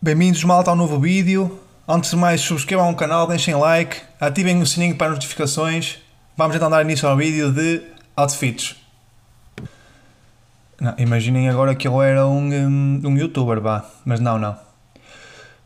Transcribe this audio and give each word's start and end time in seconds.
Bem-vindos 0.00 0.44
malta 0.44 0.70
ao 0.70 0.76
novo 0.76 1.00
vídeo. 1.00 1.58
Antes 1.86 2.10
de 2.10 2.16
mais, 2.16 2.40
subscrevam 2.40 2.88
o 2.88 2.94
canal, 2.94 3.26
deixem 3.26 3.56
like, 3.56 3.96
ativem 4.20 4.62
o 4.62 4.66
sininho 4.66 4.94
para 4.94 5.10
notificações. 5.10 5.98
Vamos 6.36 6.54
então 6.54 6.70
dar 6.70 6.82
início 6.82 7.08
ao 7.08 7.16
vídeo 7.16 7.50
de 7.52 7.82
outfits. 8.14 8.76
Não, 10.80 10.94
imaginem 10.98 11.48
agora 11.48 11.74
que 11.74 11.88
eu 11.88 12.00
era 12.00 12.24
um, 12.28 12.48
um, 13.04 13.16
youtuber, 13.16 13.60
vá. 13.60 13.84
Mas 14.04 14.20
não, 14.20 14.38
não. 14.38 14.56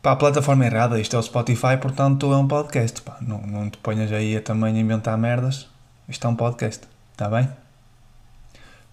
Pá, 0.01 0.13
a 0.13 0.15
plataforma 0.15 0.65
errada, 0.65 0.99
isto 0.99 1.15
é 1.15 1.19
o 1.19 1.21
Spotify, 1.21 1.77
portanto 1.79 2.33
é 2.33 2.37
um 2.37 2.47
podcast. 2.47 3.03
Pá. 3.03 3.17
Não, 3.21 3.37
não 3.45 3.69
te 3.69 3.77
ponhas 3.77 4.11
aí 4.11 4.35
a 4.35 4.41
também 4.41 4.79
inventar 4.79 5.15
merdas. 5.15 5.67
Isto 6.09 6.25
é 6.25 6.29
um 6.31 6.35
podcast, 6.35 6.87
está 7.11 7.29
bem? 7.29 7.47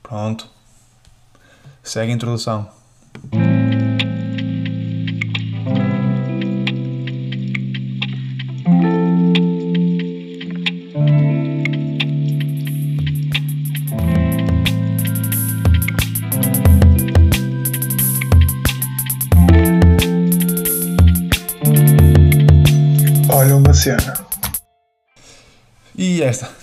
Pronto. 0.02 0.50
Segue 1.82 2.12
a 2.12 2.14
introdução. 2.14 2.68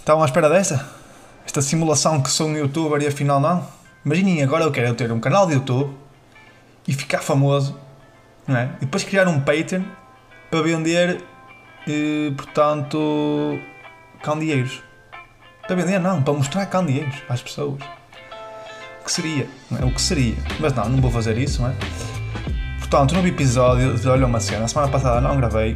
Estavam 0.08 0.24
à 0.24 0.26
espera 0.26 0.50
desta? 0.50 0.88
Esta 1.46 1.62
simulação 1.62 2.22
que 2.22 2.30
sou 2.30 2.48
um 2.48 2.56
youtuber 2.56 3.02
e 3.02 3.08
afinal 3.08 3.42
não? 3.42 3.68
Imaginem, 4.06 4.42
agora 4.42 4.64
eu 4.64 4.72
quero 4.72 4.94
ter 4.96 5.12
um 5.12 5.20
canal 5.20 5.46
de 5.46 5.56
YouTube 5.56 5.94
e 6.88 6.94
ficar 6.94 7.20
famoso, 7.20 7.78
não 8.48 8.56
é? 8.56 8.70
E 8.78 8.86
depois 8.86 9.04
criar 9.04 9.28
um 9.28 9.42
Patreon 9.42 9.84
para 10.50 10.62
vender, 10.62 11.22
eh, 11.86 12.32
portanto, 12.38 13.60
candeeiros. 14.24 14.82
Para 15.68 15.76
vender 15.76 16.00
não, 16.00 16.24
para 16.24 16.34
mostrar 16.34 16.66
candeeiros 16.68 17.18
às 17.28 17.42
pessoas. 17.42 17.82
O 19.02 19.04
que 19.04 19.12
seria? 19.12 19.50
Não 19.70 19.78
é? 19.78 19.84
O 19.84 19.92
que 19.94 20.02
seria? 20.02 20.38
Mas 20.58 20.72
não, 20.72 20.88
não 20.88 21.02
vou 21.02 21.12
fazer 21.12 21.38
isso, 21.38 21.62
não 21.62 21.70
é? 21.70 21.76
Portanto, 22.80 23.14
no 23.14 23.28
episódio 23.28 23.94
de 24.00 24.08
Olha 24.08 24.26
uma 24.26 24.40
Cena, 24.40 24.70
semana 24.70 24.90
passada 24.90 25.20
não 25.20 25.36
gravei. 25.36 25.76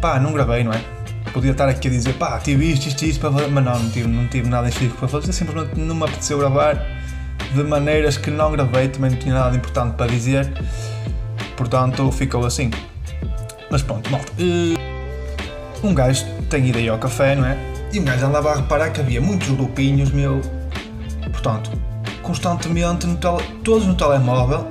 Pá, 0.00 0.20
não 0.20 0.32
gravei, 0.32 0.62
não 0.62 0.72
é? 0.72 0.95
Podia 1.36 1.50
estar 1.50 1.68
aqui 1.68 1.88
a 1.88 1.90
dizer, 1.90 2.14
pá, 2.14 2.38
tive 2.38 2.72
isto, 2.72 2.86
isto, 2.88 3.04
isto 3.04 3.20
para 3.20 3.30
mas 3.46 3.62
não, 3.62 3.78
não 3.78 3.90
tive, 3.90 4.08
não 4.08 4.26
tive 4.26 4.48
nada 4.48 4.70
específico 4.70 5.00
para 5.00 5.08
fazer, 5.08 5.34
simplesmente 5.34 5.78
não 5.78 5.94
me 5.94 6.04
apeteceu 6.04 6.38
gravar 6.38 6.82
de 7.54 7.62
maneiras 7.62 8.16
que 8.16 8.30
não 8.30 8.50
gravei, 8.52 8.88
também 8.88 9.10
não 9.10 9.18
tinha 9.18 9.34
nada 9.34 9.54
importante 9.54 9.96
para 9.96 10.06
dizer, 10.06 10.50
portanto 11.54 12.10
ficou 12.10 12.46
assim. 12.46 12.70
Mas 13.70 13.82
pronto, 13.82 14.10
malta. 14.10 14.32
eh, 14.38 14.78
Um 15.86 15.92
gajo 15.92 16.24
tem 16.48 16.72
aí 16.74 16.88
ao 16.88 16.96
café, 16.96 17.36
não 17.36 17.44
é? 17.44 17.58
E 17.92 18.00
um 18.00 18.04
gajo 18.04 18.24
andava 18.24 18.52
a 18.52 18.56
reparar 18.56 18.88
que 18.88 19.02
havia 19.02 19.20
muitos 19.20 19.50
grupinhos, 19.50 20.10
meu. 20.12 20.40
Portanto, 21.30 21.70
constantemente, 22.22 23.06
no 23.06 23.18
tele- 23.18 23.44
todos 23.62 23.86
no 23.86 23.94
telemóvel 23.94 24.66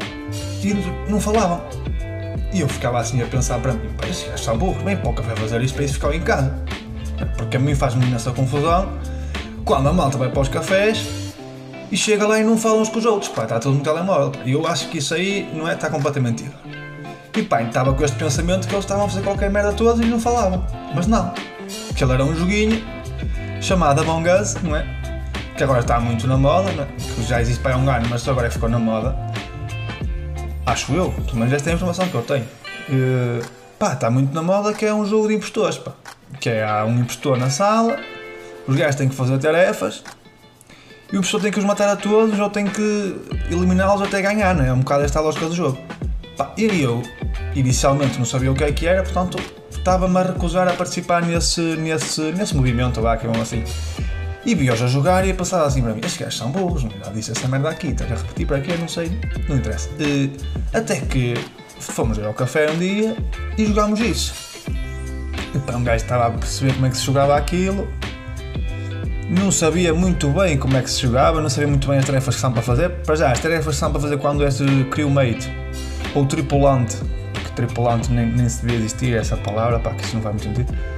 e 0.63 0.73
não 1.11 1.19
falavam. 1.21 1.61
E 2.55 2.61
eu 2.61 2.69
ficava 2.69 2.99
assim 2.99 3.21
a 3.21 3.25
pensar 3.25 3.59
para 3.59 3.73
mim, 3.73 3.89
pá, 3.97 4.07
esses 4.07 4.25
gajos 4.29 4.45
são 4.45 4.57
burros, 4.57 4.81
bem 4.81 4.97
o 5.03 5.11
café 5.11 5.35
fazer 5.35 5.61
isto 5.61 5.75
para 5.75 5.83
isso 5.83 5.95
ficar 5.95 6.15
em 6.15 6.21
casa. 6.21 6.55
Porque 7.35 7.57
a 7.57 7.59
mim 7.59 7.75
faz-me 7.75 8.05
nessa 8.05 8.31
confusão 8.31 8.93
quando 9.65 9.89
a 9.89 9.91
malta 9.93 10.17
vai 10.17 10.29
para 10.29 10.39
os 10.39 10.47
cafés 10.47 11.05
e 11.91 11.97
chega 11.97 12.25
lá 12.25 12.39
e 12.39 12.45
não 12.45 12.57
fala 12.57 12.79
uns 12.79 12.87
com 12.87 12.97
os 12.97 13.05
outros, 13.05 13.29
pá, 13.29 13.43
está 13.43 13.59
tudo 13.59 13.77
no 13.77 13.83
telemóvel. 13.83 14.31
E 14.45 14.53
eu 14.53 14.65
acho 14.65 14.87
que 14.87 14.99
isso 14.99 15.13
aí 15.13 15.51
não 15.53 15.67
é, 15.67 15.73
está 15.73 15.89
completamente 15.89 16.43
mentira. 16.43 16.57
E 17.35 17.43
pá, 17.43 17.61
estava 17.61 17.93
com 17.93 18.05
este 18.05 18.15
pensamento 18.15 18.69
que 18.69 18.73
eles 18.73 18.85
estavam 18.85 19.03
a 19.03 19.09
fazer 19.09 19.21
qualquer 19.21 19.51
merda 19.51 19.73
toda 19.73 20.01
e 20.01 20.07
não 20.07 20.17
falavam. 20.17 20.65
Mas 20.95 21.07
não. 21.07 21.33
Aquele 21.91 22.13
era 22.13 22.23
um 22.23 22.33
joguinho 22.33 22.81
chamado 23.59 23.99
Among 23.99 24.29
Us, 24.29 24.55
não 24.63 24.77
é? 24.77 24.85
Que 25.57 25.63
agora 25.65 25.81
está 25.81 25.99
muito 25.99 26.25
na 26.25 26.37
moda, 26.37 26.71
é? 26.71 26.85
Que 27.15 27.21
já 27.23 27.41
existe 27.41 27.61
para 27.61 27.75
um 27.75 27.89
ano, 27.89 28.07
mas 28.09 28.25
agora 28.29 28.47
é 28.47 28.49
ficou 28.49 28.69
na 28.69 28.79
moda. 28.79 29.13
Acho 30.65 30.93
eu, 30.93 31.11
pelo 31.11 31.37
menos 31.37 31.53
esta 31.53 31.69
é 31.69 31.73
a 31.73 31.75
informação 31.75 32.07
que 32.07 32.15
eu 32.15 32.23
tenho. 32.23 32.45
Eh, 32.89 33.41
pá, 33.77 33.93
está 33.93 34.09
muito 34.09 34.33
na 34.33 34.41
moda 34.41 34.73
que 34.73 34.85
é 34.85 34.93
um 34.93 35.05
jogo 35.05 35.27
de 35.27 35.35
impostores, 35.35 35.77
pá. 35.77 35.91
Que 36.39 36.49
é, 36.49 36.65
há 36.65 36.85
um 36.85 36.99
impostor 36.99 37.37
na 37.37 37.49
sala, 37.49 37.97
os 38.67 38.75
gajos 38.75 38.95
têm 38.95 39.07
que 39.07 39.15
fazer 39.15 39.37
tarefas 39.37 40.03
e 41.11 41.15
o 41.15 41.19
impostor 41.19 41.41
tem 41.41 41.51
que 41.51 41.59
os 41.59 41.65
matar 41.65 41.87
a 41.89 41.95
todos 41.95 42.39
ou 42.39 42.49
tem 42.49 42.65
que 42.65 43.15
eliminá-los 43.49 44.01
até 44.01 44.21
ganhar, 44.21 44.55
não 44.55 44.65
é? 44.65 44.69
É 44.69 44.73
um 44.73 44.79
bocado 44.79 45.03
esta 45.03 45.19
a 45.19 45.21
lógica 45.21 45.47
do 45.47 45.55
jogo. 45.55 45.77
Pá, 46.35 46.51
e 46.57 46.81
eu, 46.81 47.01
inicialmente, 47.53 48.17
não 48.17 48.25
sabia 48.25 48.51
o 48.51 48.55
que 48.55 48.63
é 48.63 48.71
que 48.71 48.87
era, 48.87 49.03
portanto, 49.03 49.37
estava-me 49.69 50.17
a 50.17 50.23
recusar 50.23 50.67
a 50.67 50.73
participar 50.73 51.21
nesse, 51.21 51.61
nesse, 51.61 52.21
nesse 52.31 52.55
movimento, 52.55 53.01
vá, 53.01 53.15
que 53.17 53.27
é 53.27 53.29
assim. 53.39 53.63
E 54.45 54.53
vi-os 54.53 54.79
a 54.79 54.85
jogar 54.85 55.25
e 55.25 55.31
a 55.31 55.33
passar 55.33 55.65
assim 55.65 55.81
para 55.81 55.91
mim, 55.93 56.01
estes 56.03 56.17
gajos 56.17 56.37
são 56.37 56.51
burros, 56.51 56.83
não 56.83 56.91
já 56.91 57.11
disse 57.11 57.31
essa 57.31 57.47
merda 57.47 57.69
aqui, 57.69 57.87
estás 57.87 58.11
a 58.11 58.15
repetir 58.15 58.45
para 58.45 58.61
quê, 58.61 58.77
não 58.77 58.87
sei, 58.87 59.11
não 59.49 59.57
interessa. 59.57 59.89
Até 60.71 61.01
que 61.01 61.33
fomos 61.79 62.19
ao 62.19 62.31
café 62.31 62.69
um 62.69 62.77
dia 62.77 63.17
e 63.57 63.65
jogámos 63.65 63.99
isso. 63.99 64.35
Então 65.55 65.79
um 65.79 65.83
gajo 65.83 66.03
estava 66.03 66.27
a 66.27 66.29
perceber 66.29 66.73
como 66.73 66.85
é 66.85 66.89
que 66.91 66.97
se 66.97 67.03
jogava 67.03 67.35
aquilo, 67.35 67.87
não 69.27 69.51
sabia 69.51 69.95
muito 69.95 70.29
bem 70.29 70.59
como 70.59 70.77
é 70.77 70.81
que 70.83 70.91
se 70.91 71.01
jogava, 71.01 71.41
não 71.41 71.49
sabia 71.49 71.67
muito 71.67 71.87
bem 71.87 71.97
as 71.97 72.05
tarefas 72.05 72.35
que 72.35 72.41
são 72.41 72.53
para 72.53 72.61
fazer. 72.61 72.89
Para 73.03 73.15
já, 73.15 73.31
as 73.31 73.39
tarefas 73.39 73.73
que 73.73 73.79
são 73.79 73.91
para 73.91 73.99
fazer 73.99 74.17
quando 74.17 74.43
és 74.43 74.59
crewmate 74.91 75.51
ou 76.13 76.23
tripulante, 76.23 76.97
porque 77.33 77.49
tripulante 77.55 78.11
nem, 78.11 78.27
nem 78.27 78.47
se 78.47 78.61
devia 78.61 78.77
existir 78.77 79.15
essa 79.15 79.35
palavra, 79.37 79.79
pá, 79.79 79.89
que 79.95 80.03
isso 80.03 80.15
não 80.15 80.21
faz 80.21 80.35
muito 80.35 80.55
sentido 80.55 80.94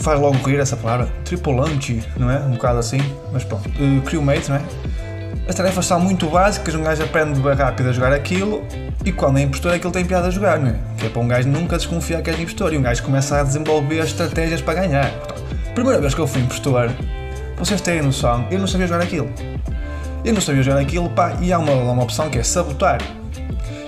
faz 0.00 0.18
logo 0.18 0.36
rir 0.46 0.58
essa 0.58 0.76
palavra, 0.76 1.08
tripulante, 1.24 2.02
não 2.16 2.30
é? 2.30 2.38
Um 2.40 2.52
bocado 2.52 2.78
assim, 2.78 3.00
mas 3.32 3.44
pronto. 3.44 3.68
Uh, 3.68 4.00
crewmate, 4.02 4.48
não 4.48 4.56
é? 4.56 4.62
As 5.48 5.54
tarefas 5.54 5.86
são 5.86 6.00
muito 6.00 6.28
básicas, 6.28 6.74
um 6.74 6.82
gajo 6.82 7.02
aprende 7.02 7.40
rápido 7.40 7.88
a 7.88 7.92
jogar 7.92 8.12
aquilo 8.12 8.64
e 9.04 9.10
quando 9.10 9.38
é 9.38 9.42
impostor 9.42 9.74
aquilo 9.74 9.92
tem 9.92 10.04
piada 10.04 10.28
a 10.28 10.30
jogar, 10.30 10.58
não 10.58 10.68
é? 10.68 10.74
Que 10.96 11.06
é 11.06 11.08
para 11.08 11.20
um 11.20 11.28
gajo 11.28 11.48
nunca 11.48 11.76
desconfiar 11.76 12.22
que 12.22 12.30
és 12.30 12.38
impostor 12.38 12.72
e 12.72 12.78
um 12.78 12.82
gajo 12.82 13.02
começa 13.02 13.40
a 13.40 13.42
desenvolver 13.42 13.98
estratégias 14.04 14.60
para 14.60 14.82
ganhar. 14.82 15.10
Portanto, 15.10 15.42
primeira 15.74 16.00
vez 16.00 16.14
que 16.14 16.20
eu 16.20 16.26
fui 16.26 16.40
impostor, 16.42 16.90
vocês 17.58 17.80
terem 17.80 18.02
noção, 18.02 18.46
eu 18.50 18.58
não 18.58 18.66
sabia 18.66 18.86
jogar 18.86 19.02
aquilo. 19.02 19.28
Eu 20.24 20.34
não 20.34 20.40
sabia 20.40 20.62
jogar 20.62 20.80
aquilo, 20.80 21.10
pá, 21.10 21.36
e 21.40 21.52
há 21.52 21.58
uma, 21.58 21.72
uma 21.72 22.02
opção 22.02 22.30
que 22.30 22.38
é 22.38 22.42
sabotar. 22.42 23.00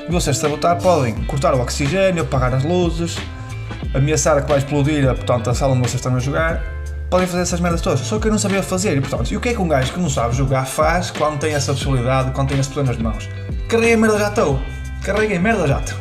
E 0.08 0.10
vocês 0.10 0.36
sabotar 0.38 0.76
podem 0.80 1.14
cortar 1.26 1.54
o 1.54 1.60
oxigênio, 1.60 2.22
apagar 2.22 2.54
as 2.54 2.64
luzes, 2.64 3.16
ameaçar 3.94 4.42
que 4.42 4.48
vai 4.48 4.58
explodir 4.58 5.06
portanto, 5.14 5.50
a 5.50 5.54
sala 5.54 5.72
onde 5.72 5.82
vocês 5.82 5.94
estão 5.94 6.14
a 6.14 6.18
jogar, 6.18 6.62
podem 7.10 7.26
fazer 7.26 7.42
essas 7.42 7.60
merdas 7.60 7.80
todas. 7.80 8.00
Só 8.00 8.18
que 8.18 8.28
eu 8.28 8.32
não 8.32 8.38
sabia 8.38 8.62
fazer. 8.62 8.96
E, 8.96 9.00
portanto, 9.00 9.30
e 9.30 9.36
o 9.36 9.40
que 9.40 9.50
é 9.50 9.54
que 9.54 9.60
um 9.60 9.68
gajo 9.68 9.92
que 9.92 10.00
não 10.00 10.08
sabe 10.08 10.34
jogar 10.34 10.64
faz 10.64 11.10
quando 11.10 11.38
tem 11.38 11.54
essa 11.54 11.72
possibilidade, 11.72 12.30
quando 12.32 12.48
tem 12.48 12.58
esse 12.58 12.68
poder 12.70 12.86
nas 12.86 12.96
mãos? 12.98 13.28
Carreguei 13.68 13.94
a 13.94 13.98
merda 13.98 14.18
já 14.18 14.28
estou. 14.28 14.60
Carreguei 15.04 15.36
a 15.36 15.40
merda 15.40 15.66
já 15.66 15.80
estou. 15.80 15.98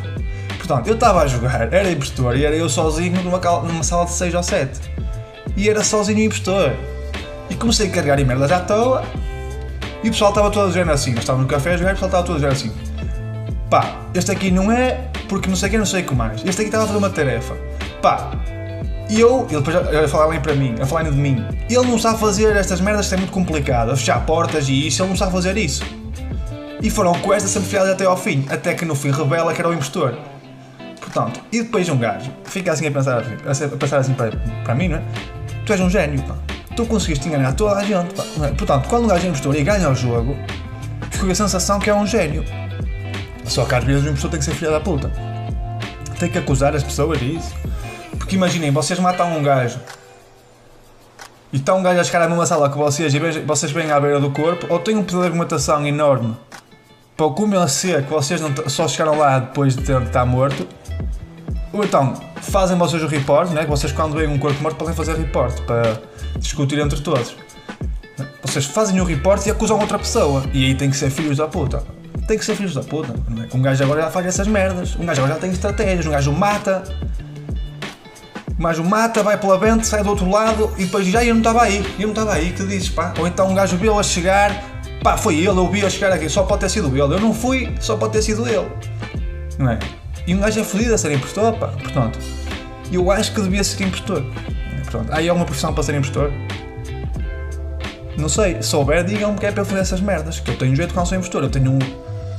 Portanto, 0.57 0.87
eu 0.87 0.93
estava 0.93 1.21
a 1.21 1.27
jogar, 1.27 1.73
era 1.73 1.91
impostor 1.91 2.37
e 2.37 2.45
era 2.45 2.55
eu 2.55 2.69
sozinho 2.69 3.21
numa, 3.23 3.39
numa 3.39 3.83
sala 3.83 4.05
de 4.05 4.11
6 4.11 4.35
ou 4.35 4.43
7. 4.43 4.79
E 5.57 5.69
era 5.69 5.83
sozinho 5.83 6.19
impostor. 6.19 6.71
E 7.49 7.55
comecei 7.55 7.88
a 7.88 7.89
carregar 7.91 8.19
em 8.19 8.25
merda 8.25 8.47
já 8.47 8.57
à 8.57 8.61
toa. 8.61 9.03
E 10.03 10.07
o 10.07 10.11
pessoal 10.11 10.31
estava 10.31 10.49
todo 10.49 10.65
a 10.65 10.67
dizer 10.67 10.89
assim. 10.89 11.11
Nós 11.11 11.19
estávamos 11.19 11.45
no 11.45 11.51
café 11.51 11.73
a 11.73 11.77
jogar 11.77 11.89
e 11.89 11.93
o 11.93 11.95
pessoal 11.95 12.09
estava 12.09 12.23
todo 12.25 12.35
a 12.35 12.49
dizer 12.49 12.51
assim 12.51 12.91
pá, 13.71 14.01
este 14.13 14.29
aqui 14.29 14.51
não 14.51 14.69
é 14.69 15.07
porque 15.31 15.47
não 15.47 15.56
sei 15.56 15.69
o 15.69 15.72
que, 15.72 15.78
não 15.78 15.86
sei 15.86 16.02
o 16.02 16.06
que 16.06 16.14
mais. 16.14 16.44
Este 16.44 16.59
aqui 16.59 16.64
estava 16.64 16.84
a 16.84 16.88
fazer 16.88 17.00
uma 17.00 17.09
tarefa. 17.09 17.56
Pá, 18.02 18.31
e 19.09 19.18
eu, 19.18 19.47
ele 19.50 19.62
depois 19.62 19.78
a 19.78 20.08
falar 20.09 20.28
bem 20.28 20.42
para 20.42 20.53
mim, 20.53 20.75
a 20.81 20.86
falar 20.86 21.03
de 21.03 21.12
mim, 21.12 21.42
ele 21.69 21.88
não 21.88 21.97
sabe 21.97 22.19
fazer 22.19 22.53
estas 22.53 22.81
merdas, 22.81 23.06
isto 23.06 23.16
é 23.16 23.18
muito 23.18 23.31
complicado, 23.31 23.92
a 23.92 23.96
fechar 23.96 24.25
portas 24.25 24.68
e 24.68 24.88
isso, 24.88 25.02
ele 25.02 25.08
não 25.08 25.16
sabe 25.16 25.31
fazer 25.31 25.56
isso. 25.56 25.86
E 26.81 26.90
foram 26.90 27.14
com 27.14 27.34
esta 27.34 27.47
sempre 27.47 27.69
fiados 27.69 27.92
até 27.92 28.03
ao 28.03 28.18
fim, 28.18 28.46
até 28.50 28.74
que 28.74 28.84
no 28.84 28.94
fim 28.94 29.09
revela 29.09 29.53
que 29.53 29.62
era 29.62 29.69
o 29.69 29.74
impostor. 29.74 30.18
Portanto, 31.00 31.39
e 31.50 31.63
depois 31.63 31.88
um 31.88 31.98
gajo 31.98 32.30
fica 32.44 32.74
assim 32.74 32.88
a 32.88 32.92
pensar, 32.92 33.19
a 33.19 33.77
pensar 33.77 34.00
assim 34.00 34.13
para, 34.13 34.31
para 34.66 34.75
mim, 34.75 34.89
não 34.89 34.98
é? 34.98 35.01
Tu 35.66 35.72
és 35.72 35.80
um 35.80 35.89
gênio, 35.89 36.22
pá. 36.24 36.36
Tu 36.75 36.86
conseguiste 36.86 37.30
enganar 37.30 37.54
toda 37.54 37.77
a 37.77 37.84
gente, 37.86 38.13
pá. 38.16 38.24
é? 38.45 38.51
Portanto, 38.51 38.89
quando 38.89 39.06
um 39.06 39.07
gajo 39.07 39.25
é 39.25 39.30
impostor 39.30 39.56
e 39.56 39.63
ganha 39.63 39.89
o 39.89 39.95
jogo, 39.95 40.36
fico 41.10 41.25
com 41.25 41.31
a 41.31 41.36
sensação 41.36 41.80
que 41.80 41.89
é 41.89 41.95
um 41.95 42.06
gênio. 42.06 42.44
Só 43.45 43.65
que 43.65 43.75
às 43.75 43.83
vezes 43.83 44.03
o 44.03 44.09
impostor 44.09 44.31
tem 44.31 44.39
que 44.39 44.45
ser 44.45 44.53
filha 44.53 44.71
da 44.71 44.79
puta. 44.79 45.11
Tem 46.19 46.29
que 46.29 46.38
acusar 46.38 46.75
as 46.75 46.83
pessoas 46.83 47.19
disso. 47.19 47.53
Porque 48.17 48.35
imaginem, 48.35 48.71
vocês 48.71 48.99
matam 48.99 49.38
um 49.38 49.43
gajo 49.43 49.79
e 51.53 51.57
está 51.57 51.73
um 51.73 51.83
gajo 51.83 51.99
a 51.99 52.03
chegar 52.03 52.29
mesma 52.29 52.45
sala 52.45 52.69
que 52.69 52.77
vocês 52.77 53.13
e 53.13 53.19
vocês 53.19 53.71
vêm 53.71 53.91
à 53.91 53.99
beira 53.99 54.19
do 54.19 54.31
corpo, 54.31 54.67
ou 54.69 54.79
tem 54.79 54.95
um 54.95 55.03
poder 55.03 55.19
de 55.19 55.25
argumentação 55.27 55.85
enorme 55.85 56.35
para 57.17 57.25
o 57.25 57.33
convencer 57.33 58.03
que 58.05 58.09
vocês 58.09 58.39
não 58.39 58.53
só 58.69 58.88
chegaram 58.88 59.17
lá 59.17 59.39
depois 59.39 59.75
de 59.75 59.91
estar 59.91 60.25
morto, 60.25 60.65
ou 61.73 61.83
então 61.83 62.13
fazem 62.41 62.77
vocês 62.77 63.03
o 63.03 63.07
report, 63.07 63.49
né? 63.51 63.63
que 63.63 63.69
vocês 63.69 63.91
quando 63.91 64.15
veem 64.15 64.29
um 64.29 64.39
corpo 64.39 64.61
morto 64.61 64.77
podem 64.77 64.95
fazer 64.95 65.15
report 65.15 65.59
para 65.61 66.01
discutir 66.38 66.79
entre 66.79 67.01
todos. 67.01 67.35
Vocês 68.41 68.65
fazem 68.65 68.99
o 68.99 69.03
report 69.03 69.45
e 69.45 69.51
acusam 69.51 69.79
outra 69.79 69.99
pessoa. 69.99 70.43
E 70.53 70.65
aí 70.65 70.75
tem 70.75 70.89
que 70.89 70.97
ser 70.97 71.09
filhos 71.09 71.38
da 71.38 71.47
puta. 71.47 71.83
Tem 72.27 72.38
que 72.38 72.45
ser 72.45 72.56
filhos 72.56 72.73
da 72.73 72.81
puta. 72.81 73.13
Não 73.27 73.44
é? 73.44 73.47
Um 73.53 73.62
gajo 73.62 73.83
agora 73.83 74.01
já 74.01 74.12
faz 74.12 74.25
essas 74.25 74.47
merdas. 74.47 74.95
Um 74.95 75.06
gajo 75.06 75.21
agora 75.21 75.35
já 75.35 75.39
tem 75.39 75.51
estratégias. 75.51 76.06
Um 76.06 76.12
gajo 76.12 76.31
mata. 76.31 76.83
Um 78.59 78.63
gajo 78.63 78.83
mata, 78.83 79.23
vai 79.23 79.38
pela 79.38 79.57
vente, 79.57 79.88
sai 79.88 80.03
do 80.03 80.09
outro 80.09 80.29
lado 80.29 80.71
e 80.77 80.85
depois 80.85 81.07
já 81.07 81.23
eu 81.23 81.33
não 81.33 81.41
estava 81.41 81.63
aí. 81.63 81.83
Eu 81.97 82.07
não 82.07 82.09
estava 82.09 82.33
aí, 82.33 82.51
que 82.51 82.63
dizes, 82.63 82.89
pá. 82.89 83.13
Ou 83.18 83.27
então 83.27 83.50
um 83.50 83.56
gajo 83.56 83.75
viu 83.75 83.97
a 83.97 84.03
chegar, 84.03 84.63
pá, 85.01 85.18
foi 85.18 85.35
ele, 85.35 85.47
eu 85.47 85.68
vi 85.68 85.83
a 85.83 85.89
chegar 85.89 86.12
aqui, 86.13 86.29
só 86.29 86.44
pode 86.44 86.62
ter 86.62 86.69
sido 86.69 86.88
ele. 86.89 87.15
Eu 87.15 87.19
não 87.19 87.33
fui, 87.33 87.73
só 87.79 87.97
pode 87.97 88.13
ter 88.13 88.21
sido 88.21 88.47
ele. 88.47 88.69
Não 89.57 89.71
é? 89.71 89.79
E 90.27 90.35
um 90.35 90.39
gajo 90.39 90.59
é 90.59 90.63
fodido 90.63 90.94
a 90.94 90.97
ser 90.97 91.12
impostor, 91.12 91.53
pá. 91.53 91.69
Portanto, 91.69 92.19
eu 92.91 93.09
acho 93.09 93.33
que 93.33 93.41
devia 93.41 93.63
ser 93.63 93.83
impostor. 93.83 94.24
Portanto, 94.83 95.12
aí 95.12 95.27
é 95.27 95.33
uma 95.33 95.45
profissão 95.45 95.74
para 95.74 95.81
ser 95.81 95.95
impostor. 95.95 96.31
Não 98.17 98.29
sei, 98.29 98.62
se 98.62 98.69
souber, 98.69 99.03
digam-me 99.03 99.39
que 99.39 99.45
é 99.45 99.51
para 99.51 99.62
eu 99.62 99.65
fazer 99.65 99.81
essas 99.81 100.01
merdas. 100.01 100.39
Que 100.39 100.51
eu 100.51 100.57
tenho 100.57 100.75
jeito 100.75 100.94
quando 100.94 101.07
sou 101.07 101.17
impostor. 101.17 101.44
Eu 101.44 101.50
tenho 101.50 101.71
um. 101.71 101.79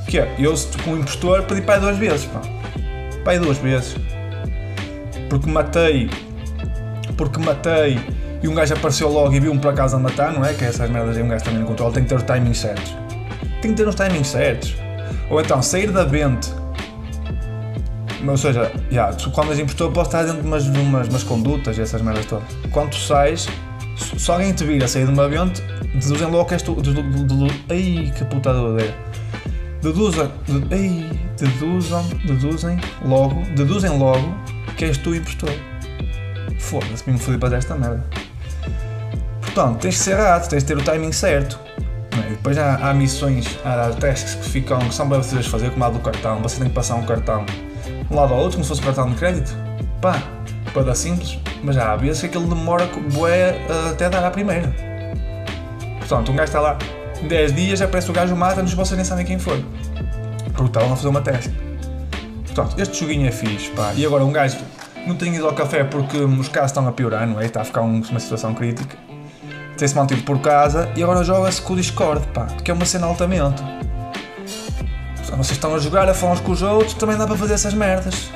Que 0.07 0.19
é? 0.19 0.35
Eu, 0.39 0.55
com 0.85 0.93
um 0.93 0.99
impostor, 0.99 1.43
pedi 1.45 1.63
aí 1.67 1.81
duas 1.81 1.97
vezes, 1.97 2.27
pá. 2.27 2.43
Aí 3.27 3.39
duas 3.39 3.59
vezes. 3.59 3.97
Porque 5.29 5.49
matei. 5.49 6.11
Porque 7.17 7.39
matei. 7.41 7.99
E 8.43 8.49
um 8.49 8.55
gajo 8.55 8.75
apareceu 8.75 9.09
logo 9.09 9.33
e 9.33 9.41
viu-me 9.41 9.61
para 9.61 9.73
casa 9.73 9.97
a 9.97 10.01
matar, 10.01 10.33
não 10.33 10.45
é? 10.45 10.53
Que 10.53 10.65
essas 10.65 10.91
merdas 10.91 11.17
aí 11.17 11.23
um 11.23 11.29
gajo 11.29 11.45
também 11.45 11.61
não 11.61 11.67
controla. 11.67 11.93
Tem 11.93 12.03
que 12.03 12.09
ter 12.09 12.17
os 12.17 12.23
timings 12.25 12.59
certos. 12.59 12.97
Tem 13.61 13.71
que 13.71 13.77
ter 13.77 13.89
os 13.89 13.95
timings 13.95 14.27
certos. 14.27 14.75
Ou 15.31 15.41
então, 15.41 15.63
sair 15.63 15.91
da 15.91 16.05
vente. 16.05 16.53
Ou 18.27 18.37
seja, 18.37 18.71
tu, 19.19 19.31
quando 19.31 19.51
és 19.51 19.59
impostor, 19.59 19.91
podes 19.93 20.09
estar 20.09 20.25
dentro 20.25 20.43
de 20.43 20.47
umas, 20.49 20.67
umas, 20.67 21.09
umas 21.09 21.23
condutas 21.23 21.79
essas 21.79 22.03
merdas 22.03 22.27
todas. 22.27 22.45
Quando 22.71 22.91
tu 22.91 22.97
sais, 22.97 23.49
se 23.97 24.31
alguém 24.31 24.53
te 24.53 24.65
vir 24.65 24.83
a 24.83 24.89
sair 24.89 25.07
de 25.07 25.13
uma 25.13 25.29
vente, 25.29 25.63
deduzem 25.95 26.29
logo 26.29 26.45
que 26.47 26.55
és 26.55 26.63
tu. 26.63 26.77
Ai, 27.69 28.13
que 28.17 28.25
puta 28.25 28.53
doideira. 28.53 28.95
Deduzem. 29.83 30.31
de- 30.47 30.75
Ai, 30.75 31.11
deduzam. 31.39 32.05
Deduzem 32.25 32.79
logo. 33.05 33.43
Deduzem 33.57 33.99
logo 33.99 34.35
que 34.77 34.85
és 34.87 34.97
tu 34.99 35.15
impostor. 35.15 35.51
Foda-se, 36.59 37.11
me 37.11 37.19
fodi 37.19 37.39
para 37.39 37.57
esta 37.57 37.75
merda. 37.75 38.05
Portanto, 39.41 39.81
tens 39.81 39.95
de 39.95 40.01
ser 40.01 40.15
rato, 40.17 40.49
tens 40.49 40.63
de 40.63 40.69
ter 40.69 40.79
o 40.79 40.83
timing 40.83 41.13
certo. 41.13 41.59
é? 42.13 42.27
E 42.29 42.31
depois 42.31 42.57
há, 42.57 42.77
há 42.77 42.95
missões, 42.95 43.59
há 43.65 43.91
tasks 43.91 44.35
que 44.37 44.49
ficam, 44.49 44.79
que 44.79 44.95
são 44.95 45.09
bem 45.09 45.19
precisas 45.19 45.47
fazer, 45.47 45.71
como 45.71 45.85
a 45.85 45.91
do 45.91 45.99
cartão. 45.99 46.41
Você 46.43 46.59
tem 46.61 46.69
que 46.69 46.75
passar 46.75 46.95
um 46.95 47.05
cartão 47.05 47.45
de 47.45 47.53
um 48.11 48.17
lado 48.17 48.33
ao 48.33 48.41
outro, 48.41 48.53
como 48.53 48.65
se 48.65 48.69
fosse 48.69 48.81
um 48.81 48.85
cartão 48.85 49.11
de 49.11 49.17
crédito. 49.17 49.55
Pá, 50.01 50.23
para 50.73 50.83
dar 50.85 50.95
simples, 50.95 51.39
mas 51.63 51.77
há 51.77 51.95
vezes 51.97 52.21
que 52.21 52.27
aquilo 52.27 52.47
demora 52.47 52.89
bué, 53.13 53.51
eh, 53.69 53.91
até 53.91 54.09
dar 54.09 54.25
à 54.25 54.31
primeira. 54.31 54.73
Portanto, 55.99 56.33
um 56.33 56.37
gajo 56.37 56.49
está 56.49 56.61
lá 56.61 56.79
10 57.29 57.55
dias, 57.55 57.81
aparece 57.83 58.11
o 58.11 58.13
gajo 58.13 58.35
mata-nos 58.37 58.73
e 58.73 58.75
vocês 58.75 58.97
nem 58.97 59.05
sabem 59.05 59.25
quem 59.25 59.39
foi. 59.39 59.65
Porque 60.53 60.65
estavam 60.67 60.93
a 60.93 60.97
fazer 60.97 61.09
uma 61.09 61.21
task. 61.21 61.51
Portanto, 62.47 62.79
este 62.81 63.01
joguinho 63.01 63.27
é 63.27 63.31
fixe, 63.33 63.71
pá. 63.71 63.93
E 63.97 64.05
agora 64.05 64.25
um 64.25 64.33
gajo 64.33 64.59
não 65.07 65.17
tem 65.17 65.35
ido 65.35 65.47
ao 65.47 65.55
café 65.55 65.85
porque 65.85 66.19
os 66.19 66.49
casos 66.49 66.71
estão 66.71 66.87
a 66.87 66.93
piorar, 66.93 67.27
não 67.27 67.41
é? 67.41 67.47
Está 67.47 67.63
a 67.63 67.65
ficar 67.65 67.81
um- 67.83 68.01
uma 68.03 68.21
situação 68.21 68.53
crítica. 68.55 68.97
Tem-se 69.77 69.95
mantido 69.97 70.23
por 70.23 70.39
casa 70.41 70.89
e 70.95 71.03
agora 71.03 71.25
joga-se 71.25 71.63
com 71.63 71.73
o 71.73 71.77
Discord, 71.77 72.27
pá. 72.29 72.47
Que 72.63 72.71
é 72.71 72.75
uma 72.75 72.85
cena 72.85 73.07
altamente. 73.07 73.63
Portanto, 75.17 75.37
vocês 75.37 75.53
estão 75.53 75.75
a 75.75 75.79
jogar, 75.79 76.09
a 76.09 76.15
falar 76.15 76.35
uns 76.35 76.41
com 76.41 76.53
os 76.53 76.63
outros, 76.63 76.95
também 76.95 77.17
dá 77.17 77.27
para 77.27 77.37
fazer 77.37 77.55
essas 77.55 77.73
merdas. 77.75 78.31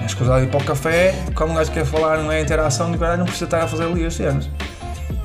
É 0.00 0.06
escusado 0.06 0.44
ir 0.44 0.48
para 0.48 0.60
o 0.60 0.64
café, 0.64 1.14
quando 1.34 1.50
um 1.50 1.54
gajo 1.54 1.72
quer 1.72 1.84
falar 1.84 2.18
não 2.18 2.30
é 2.30 2.40
interação, 2.40 2.92
caralho, 2.96 3.18
não 3.18 3.24
precisa 3.26 3.46
estar 3.46 3.62
a 3.64 3.66
fazer 3.66 3.84
ali 3.84 4.06
as 4.06 4.14
cenas. 4.14 4.48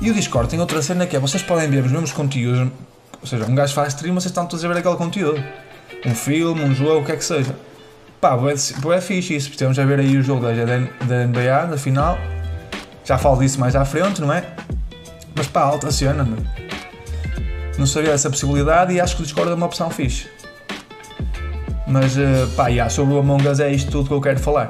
E 0.00 0.10
o 0.10 0.14
Discord 0.14 0.48
tem 0.48 0.58
outra 0.58 0.82
cena 0.82 1.06
que 1.06 1.14
é, 1.14 1.20
vocês 1.20 1.42
podem 1.42 1.70
ver 1.70 1.84
os 1.84 1.92
mesmos 1.92 2.12
conteúdos, 2.12 2.72
ou 3.22 3.26
seja, 3.26 3.46
um 3.46 3.54
gajo 3.54 3.72
faz 3.72 3.94
stream, 3.94 4.14
vocês 4.14 4.26
estão 4.26 4.44
todos 4.46 4.64
a 4.64 4.68
ver 4.68 4.78
aquele 4.78 4.96
conteúdo. 4.96 5.42
Um 6.04 6.14
filme, 6.14 6.60
um 6.60 6.74
jogo, 6.74 7.00
o 7.00 7.04
que 7.04 7.12
é 7.12 7.16
que 7.16 7.24
seja. 7.24 7.54
Pá, 8.20 8.36
é 8.94 9.00
fixe 9.00 9.36
isso, 9.36 9.48
estamos 9.48 9.78
a 9.78 9.84
ver 9.84 10.00
aí 10.00 10.16
o 10.16 10.22
jogo 10.22 10.42
da, 10.42 10.52
da, 10.52 10.78
da 11.06 11.26
NBA, 11.26 11.66
na 11.70 11.76
final. 11.76 12.18
Já 13.04 13.16
falo 13.16 13.38
disso 13.38 13.60
mais 13.60 13.76
à 13.76 13.84
frente, 13.84 14.20
não 14.20 14.32
é? 14.32 14.44
Mas 15.36 15.46
pá, 15.46 15.62
alta 15.62 15.90
cena, 15.92 16.24
meu. 16.24 16.38
Não 17.78 17.86
sabia 17.86 18.10
essa 18.10 18.28
possibilidade 18.28 18.92
e 18.92 19.00
acho 19.00 19.14
que 19.16 19.22
o 19.22 19.24
Discord 19.24 19.52
é 19.52 19.54
uma 19.54 19.66
opção 19.66 19.88
fixe. 19.88 20.28
Mas 21.86 22.18
eh, 22.18 22.46
pá, 22.56 22.68
yeah, 22.68 22.90
sobre 22.90 23.14
o 23.14 23.18
Among 23.18 23.46
Us 23.48 23.60
é 23.60 23.70
isto 23.70 23.90
tudo 23.90 24.08
que 24.08 24.14
eu 24.14 24.20
quero 24.20 24.40
falar. 24.40 24.68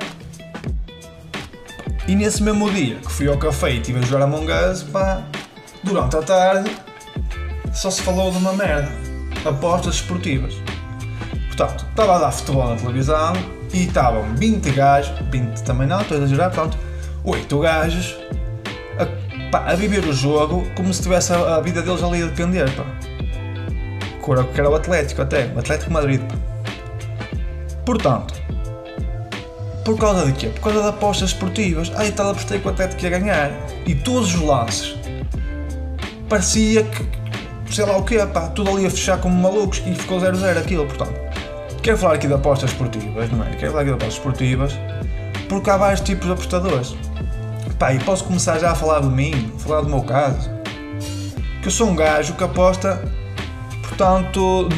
E 2.06 2.14
nesse 2.14 2.42
mesmo 2.42 2.70
dia 2.70 2.96
que 2.96 3.10
fui 3.10 3.28
ao 3.28 3.38
café 3.38 3.72
e 3.72 3.78
estive 3.78 3.98
a 3.98 4.02
jogar 4.02 4.24
Among 4.24 4.46
Us, 4.50 4.82
pá, 4.82 5.22
durante 5.82 6.16
a 6.16 6.22
tarde 6.22 6.70
só 7.72 7.90
se 7.90 8.02
falou 8.02 8.30
de 8.30 8.38
uma 8.38 8.52
merda. 8.52 8.90
Apostas 9.44 9.96
esportivas. 9.96 10.54
Portanto, 11.48 11.86
estava 11.90 12.16
a 12.16 12.18
dar 12.18 12.30
futebol 12.32 12.68
na 12.70 12.76
televisão 12.76 13.32
e 13.72 13.84
estavam 13.84 14.22
20 14.36 14.70
gajos, 14.70 15.12
20 15.30 15.62
também 15.62 15.86
não, 15.86 16.00
estou 16.00 16.16
a 16.16 16.20
exagerar, 16.20 16.50
portanto, 16.50 16.78
8 17.24 17.58
gajos 17.60 18.16
a, 18.98 19.50
pá, 19.50 19.70
a 19.70 19.74
viver 19.74 20.04
o 20.04 20.12
jogo 20.12 20.66
como 20.76 20.92
se 20.92 21.02
tivesse 21.02 21.32
a, 21.32 21.56
a 21.56 21.60
vida 21.60 21.82
deles 21.82 22.02
ali 22.02 22.22
a 22.22 22.26
depender, 22.26 22.70
pá. 22.74 22.84
Que 24.22 24.60
era- 24.60 24.70
o 24.70 24.74
Atlético 24.74 25.22
até, 25.22 25.46
o 25.54 25.58
Atlético 25.58 25.90
Madrid, 25.92 26.20
pá. 26.20 26.34
Portanto, 27.84 28.34
por 29.84 29.98
causa 29.98 30.26
de 30.26 30.32
quê? 30.32 30.46
Por 30.48 30.60
causa 30.60 30.82
de 30.82 30.88
apostas 30.88 31.30
esportivas. 31.30 31.90
Ai, 31.96 32.12
tal 32.12 32.30
apostei 32.30 32.60
que 32.60 32.66
o 32.68 32.70
Atlético 32.70 33.02
ia 33.02 33.10
ganhar. 33.10 33.50
E 33.84 33.94
todos 33.96 34.32
os 34.34 34.40
lances 34.40 34.94
parecia 36.28 36.84
que, 36.84 37.04
sei 37.72 37.86
lá 37.86 37.96
o 37.96 38.04
quê, 38.04 38.18
pá, 38.26 38.48
tudo 38.48 38.70
ali 38.70 38.86
a 38.86 38.90
fechar 38.90 39.18
como 39.18 39.34
malucos 39.34 39.82
e 39.86 39.94
ficou 39.94 40.20
0-0 40.20 40.58
aquilo, 40.58 40.86
portanto. 40.86 41.18
Quero 41.82 41.98
falar 41.98 42.14
aqui 42.14 42.26
de 42.26 42.34
apostas 42.34 42.70
esportivas, 42.70 43.30
não 43.30 43.44
é? 43.44 43.50
Quero 43.56 43.72
falar 43.72 43.82
aqui 43.82 43.90
de 43.90 43.96
apostas 43.96 44.14
esportivas 44.14 44.72
porque 45.48 45.68
há 45.68 45.76
vários 45.76 46.00
tipos 46.00 46.26
de 46.26 46.32
apostadores. 46.32 46.96
Pá, 47.78 47.92
e 47.92 47.98
posso 47.98 48.24
começar 48.24 48.58
já 48.58 48.70
a 48.70 48.74
falar 48.74 49.00
de 49.00 49.08
mim, 49.08 49.52
falar 49.58 49.82
do 49.82 49.88
meu 49.88 50.02
caso. 50.02 50.50
Que 51.60 51.68
eu 51.68 51.70
sou 51.70 51.88
um 51.88 51.96
gajo 51.96 52.34
que 52.34 52.44
aposta, 52.44 53.02
portanto, 53.82 54.68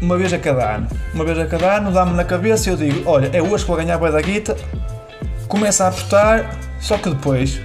uma 0.00 0.18
vez 0.18 0.32
a 0.32 0.38
cada 0.38 0.76
ano. 0.76 0.88
Uma 1.14 1.24
vez 1.24 1.38
a 1.38 1.46
cada 1.46 1.76
ano, 1.76 1.92
dá-me 1.92 2.14
na 2.14 2.24
cabeça 2.24 2.68
e 2.68 2.72
eu 2.72 2.76
digo: 2.76 3.08
olha, 3.08 3.30
é 3.32 3.40
hoje 3.40 3.64
que 3.64 3.68
vou 3.68 3.76
ganhar 3.76 4.02
a 4.02 4.10
da 4.10 4.20
guita. 4.20 4.56
Começa 5.48 5.84
a 5.84 5.88
apostar, 5.88 6.58
só 6.80 6.98
que 6.98 7.08
depois. 7.08 7.60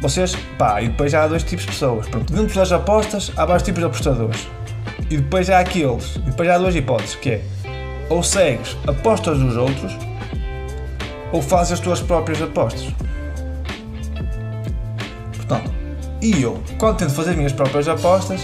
Vocês, 0.00 0.36
pá, 0.56 0.80
e 0.80 0.88
depois 0.88 1.10
já 1.10 1.24
há 1.24 1.28
dois 1.28 1.42
tipos 1.42 1.64
de 1.64 1.72
pessoas. 1.72 2.06
Pronto, 2.08 2.32
dentro 2.32 2.54
das 2.54 2.70
apostas, 2.70 3.32
há 3.36 3.44
vários 3.44 3.64
tipos 3.64 3.80
de 3.80 3.86
apostadores. 3.86 4.48
E 5.10 5.16
depois 5.16 5.50
há 5.50 5.58
aqueles, 5.58 6.16
e 6.16 6.20
depois 6.20 6.48
há 6.48 6.58
duas 6.58 6.74
hipóteses, 6.74 7.14
que 7.16 7.30
é 7.30 7.42
ou 8.08 8.22
segues 8.22 8.76
apostas 8.86 9.38
dos 9.38 9.56
outros, 9.56 9.92
ou 11.32 11.42
fazes 11.42 11.74
as 11.74 11.80
tuas 11.80 12.00
próprias 12.00 12.40
apostas. 12.40 12.88
Portanto, 15.36 15.70
e 16.22 16.42
eu, 16.42 16.62
quando 16.78 16.98
tento 16.98 17.12
fazer 17.12 17.30
as 17.30 17.36
minhas 17.36 17.52
próprias 17.52 17.88
apostas, 17.88 18.40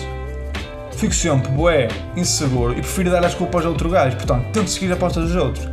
fico 0.97 1.15
sempre 1.15 1.51
bué, 1.53 1.89
inseguro 2.17 2.73
e 2.73 2.77
prefiro 2.77 3.11
dar 3.11 3.25
as 3.25 3.35
culpas 3.35 3.65
a 3.65 3.69
outro 3.69 3.89
gajo. 3.89 4.17
Portanto, 4.17 4.47
tento 4.53 4.69
seguir 4.69 4.87
as 4.87 4.93
apostas 4.93 5.25
dos 5.25 5.37
outros. 5.37 5.69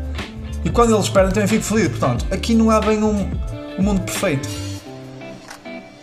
E 0.63 0.69
quando 0.69 0.95
eles 0.95 1.09
perdem, 1.09 1.33
também 1.33 1.47
fico 1.47 1.63
feliz. 1.63 1.89
Portanto, 1.89 2.25
aqui 2.31 2.53
não 2.53 2.69
há 2.69 2.79
bem 2.79 3.03
um, 3.03 3.29
um 3.77 3.83
mundo 3.83 4.01
perfeito. 4.01 4.47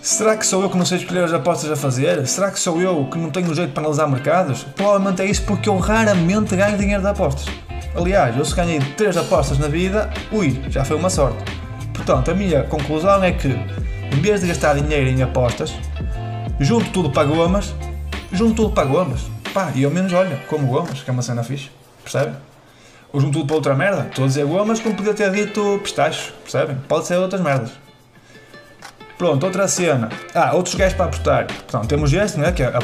Será 0.09 0.39
que 0.39 0.47
sou 0.47 0.63
eu 0.63 0.71
que 0.71 0.77
não 0.79 0.87
sei 0.87 0.97
escolher 0.97 1.25
as 1.25 1.35
apostas 1.35 1.71
a 1.71 1.77
fazer? 1.77 2.27
Será 2.27 2.51
que 2.51 2.59
sou 2.59 2.81
eu 2.81 3.05
que 3.13 3.19
não 3.19 3.29
tenho 3.29 3.55
jeito 3.55 3.75
para 3.75 3.83
analisar 3.83 4.07
mercados? 4.07 4.65
Provavelmente 4.75 5.21
é 5.21 5.27
isso 5.27 5.43
porque 5.43 5.69
eu 5.69 5.77
raramente 5.77 6.57
ganho 6.57 6.79
dinheiro 6.79 7.03
de 7.03 7.09
apostas. 7.09 7.45
Aliás, 7.95 8.35
eu 8.35 8.43
se 8.43 8.55
ganhei 8.55 8.81
3 8.81 9.19
apostas 9.19 9.59
na 9.59 9.69
vida, 9.69 10.09
ui, 10.33 10.63
já 10.71 10.83
foi 10.83 10.97
uma 10.97 11.11
sorte. 11.11 11.37
Portanto, 11.93 12.31
a 12.31 12.35
minha 12.35 12.65
conclusão 12.65 13.23
é 13.23 13.33
que, 13.33 13.49
em 13.49 14.21
vez 14.23 14.41
de 14.41 14.47
gastar 14.47 14.77
dinheiro 14.77 15.11
em 15.11 15.23
apostas, 15.23 15.75
junto 16.59 16.89
tudo 16.91 17.11
para 17.11 17.29
gomas, 17.29 17.75
junto 18.33 18.55
tudo 18.55 18.75
para 18.75 18.89
gomas. 18.89 19.21
Pá, 19.53 19.71
e 19.75 19.85
ao 19.85 19.91
menos 19.91 20.15
olha, 20.15 20.41
como 20.49 20.69
gomas, 20.69 21.03
que 21.03 21.11
é 21.11 21.13
uma 21.13 21.23
cena 21.23 21.45
fixe, 21.45 21.69
percebem? 22.03 22.35
Ou 23.13 23.21
junto 23.21 23.35
tudo 23.41 23.47
para 23.47 23.57
outra 23.57 23.75
merda. 23.75 24.07
Estou 24.09 24.25
a 24.25 24.29
dizer 24.29 24.47
gomas 24.47 24.81
como 24.81 24.95
podia 24.95 25.13
ter 25.13 25.31
dito 25.31 25.79
pistachos, 25.83 26.33
percebem? 26.43 26.79
Pode 26.89 27.07
ser 27.07 27.17
outras 27.17 27.43
merdas. 27.43 27.88
Pronto, 29.19 29.45
outra 29.45 29.67
cena. 29.67 30.09
Ah, 30.35 30.53
outros 30.55 30.75
gajos 30.77 30.95
para 30.95 31.07
apostar. 31.07 31.47
Portanto, 31.47 31.89
temos 31.89 32.13
este, 32.13 32.39
né? 32.39 32.53
Que 32.53 32.63
é, 32.63 32.67
a- 32.67 32.81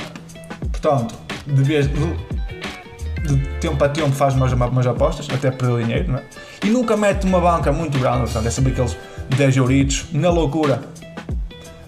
portanto, 0.71 1.15
de 1.47 1.63
vez 1.63 1.87
de, 1.89 3.47
tempo 3.61 3.83
a 3.85 3.89
tempo 3.89 4.11
faz 4.13 4.35
umas, 4.35 4.53
umas 4.53 4.87
apostas, 4.87 5.29
até 5.33 5.51
perder 5.51 5.85
dinheiro, 5.85 6.11
não 6.13 6.19
é? 6.19 6.23
E 6.65 6.71
nunca 6.71 6.97
mete 6.97 7.25
uma 7.25 7.41
banca 7.41 7.71
muito 7.73 7.99
grande, 7.99 8.23
portanto, 8.25 8.47
é 8.47 8.51
sempre 8.51 8.73
aqueles 8.73 8.97
10 9.37 9.57
euritos, 9.57 10.07
na 10.13 10.29
loucura, 10.31 10.83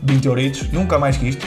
20 0.02 0.24
euritos, 0.26 0.70
nunca 0.72 0.98
mais 0.98 1.16
que 1.16 1.28
isto. 1.28 1.44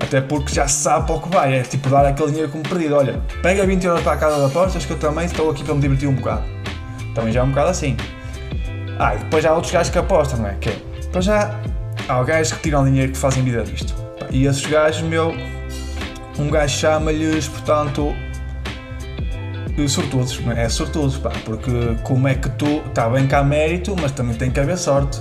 Até 0.00 0.20
porque 0.20 0.52
já 0.52 0.66
se 0.66 0.82
sabe 0.82 1.06
para 1.06 1.14
o 1.16 1.20
que 1.20 1.28
vai, 1.28 1.56
é 1.58 1.62
tipo 1.62 1.88
dar 1.88 2.04
aquele 2.04 2.30
dinheiro 2.30 2.50
como 2.50 2.64
perdido. 2.64 2.96
Olha, 2.96 3.20
pega 3.42 3.64
20 3.64 3.84
euros 3.84 4.02
para 4.02 4.12
a 4.12 4.16
casa 4.16 4.36
de 4.40 4.46
apostas 4.46 4.84
que 4.84 4.92
eu 4.92 4.98
também 4.98 5.26
estou 5.26 5.50
aqui 5.50 5.62
para 5.62 5.74
me 5.74 5.80
divertir 5.80 6.08
um 6.08 6.14
bocado. 6.14 6.42
Também 7.14 7.32
já 7.32 7.40
é 7.40 7.42
um 7.44 7.50
bocado 7.50 7.68
assim. 7.68 7.96
Ah, 8.98 9.14
e 9.14 9.18
depois 9.18 9.44
há 9.44 9.52
outros 9.54 9.72
gajos 9.72 9.90
que 9.92 9.98
apostam, 9.98 10.40
não 10.40 10.48
é? 10.48 10.54
Que 10.60 10.70
depois 11.10 11.24
já 11.24 11.60
há 12.08 12.22
gajos 12.22 12.52
que 12.52 12.62
tiram 12.62 12.84
dinheiro 12.84 13.10
que 13.10 13.18
fazem 13.18 13.42
vida 13.42 13.64
disto. 13.64 13.92
E 14.30 14.46
esses 14.46 14.64
gajos, 14.64 15.02
meu, 15.02 15.34
um 16.38 16.48
gajo 16.48 16.78
chama-lhes, 16.78 17.48
portanto, 17.48 18.14
sortudos, 19.88 20.40
é? 20.56 20.64
É 20.64 20.68
sortudos, 20.68 21.16
pá, 21.16 21.32
porque 21.44 21.96
como 22.04 22.28
é 22.28 22.34
que 22.36 22.48
tu, 22.50 22.80
está 22.86 23.08
bem 23.08 23.26
que 23.26 23.34
há 23.34 23.42
mérito, 23.42 23.96
mas 24.00 24.12
também 24.12 24.36
tem 24.36 24.52
que 24.52 24.60
haver 24.60 24.78
sorte. 24.78 25.20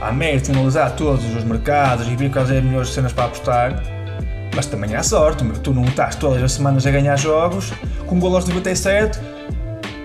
Há 0.00 0.12
mérito 0.12 0.50
em 0.50 0.54
analisar 0.54 0.96
todos 0.96 1.22
os 1.34 1.44
mercados 1.44 2.08
e 2.08 2.16
ver 2.16 2.30
quais 2.30 2.50
as 2.50 2.62
melhores 2.62 2.88
cenas 2.88 3.12
para 3.12 3.26
apostar, 3.26 3.82
mas 4.54 4.64
também 4.64 4.94
há 4.94 5.02
sorte, 5.02 5.44
meu. 5.44 5.58
tu 5.58 5.74
não 5.74 5.84
estás 5.84 6.16
todas 6.16 6.42
as 6.42 6.52
semanas 6.52 6.86
a 6.86 6.90
ganhar 6.90 7.18
jogos 7.18 7.70
com 8.06 8.18
gol 8.18 8.34
aos 8.34 8.46
97, 8.46 9.18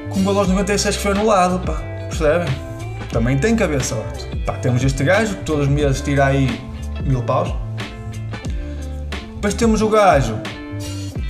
com 0.09 0.21
gol 0.21 0.37
aos 0.37 0.49
96 0.49 0.97
que 0.97 1.01
foi 1.01 1.11
anulado, 1.11 1.59
pá, 1.65 1.81
percebem? 2.09 2.70
Também 3.11 3.37
tem 3.37 3.55
que 3.55 3.63
haver 3.63 3.83
sorte. 3.83 4.25
Pá, 4.45 4.53
temos 4.53 4.83
este 4.83 5.03
gajo 5.03 5.35
que 5.35 5.43
todos 5.43 5.67
os 5.67 5.67
meses 5.67 6.01
tira 6.01 6.27
aí 6.27 6.61
mil 7.03 7.21
paus. 7.23 7.53
Depois 9.35 9.53
temos 9.53 9.81
o 9.81 9.89
gajo 9.89 10.39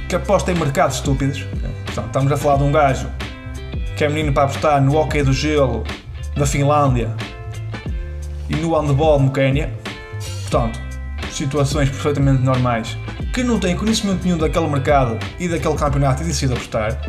que 0.08 0.16
aposta 0.16 0.52
em 0.52 0.56
mercados 0.56 0.98
estúpidos. 0.98 1.42
Portanto, 1.86 2.08
estamos 2.08 2.32
a 2.32 2.38
falar 2.38 2.58
de 2.58 2.64
um 2.64 2.72
gajo 2.72 3.10
que 3.98 4.04
é 4.04 4.10
menino 4.10 4.32
para 4.32 4.44
apostar 4.44 4.82
no 4.82 4.96
hockey 4.96 5.24
do 5.24 5.34
gelo 5.34 5.84
da 6.36 6.46
Finlândia 6.46 7.10
e 8.50 8.56
no 8.58 8.80
handball 8.80 9.20
no 9.20 9.32
Quénia. 9.32 9.74
Portanto, 10.42 10.80
situações 11.32 11.90
perfeitamente 11.90 12.44
normais 12.44 12.98
que 13.34 13.44
não 13.44 13.60
têm 13.60 13.76
conhecimento 13.76 14.24
nenhum 14.24 14.38
daquele 14.38 14.68
mercado 14.68 15.18
e 15.40 15.48
daquele 15.48 15.76
campeonato 15.76 16.22
e 16.22 16.26
decide 16.28 16.54
apostar 16.54 17.00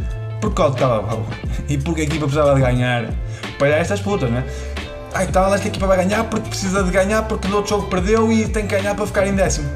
por 0.41 0.55
causa 0.55 0.75
de 0.75 0.81
cala 0.81 1.27
e 1.69 1.77
porque 1.77 2.03
a 2.03 2.05
equipa 2.05 2.27
precisava 2.27 2.55
de 2.55 2.61
ganhar 2.61 3.07
para 3.63 3.77
estas 3.77 4.01
putas, 4.01 4.29
né? 4.29 4.45
Ai 5.15 5.29
tal, 5.29 5.55
esta 5.55 5.69
equipa 5.69 5.87
vai 5.87 5.97
ganhar 5.99 6.25
porque 6.25 6.49
precisa 6.49 6.83
de 6.83 6.91
ganhar 6.91 7.23
porque 7.23 7.47
no 7.47 7.59
outro 7.59 7.77
jogo 7.77 7.87
perdeu 7.89 8.33
e 8.33 8.49
tem 8.49 8.67
que 8.67 8.75
ganhar 8.75 8.97
para 8.97 9.07
ficar 9.07 9.25
em 9.25 9.35
décimo. 9.37 9.71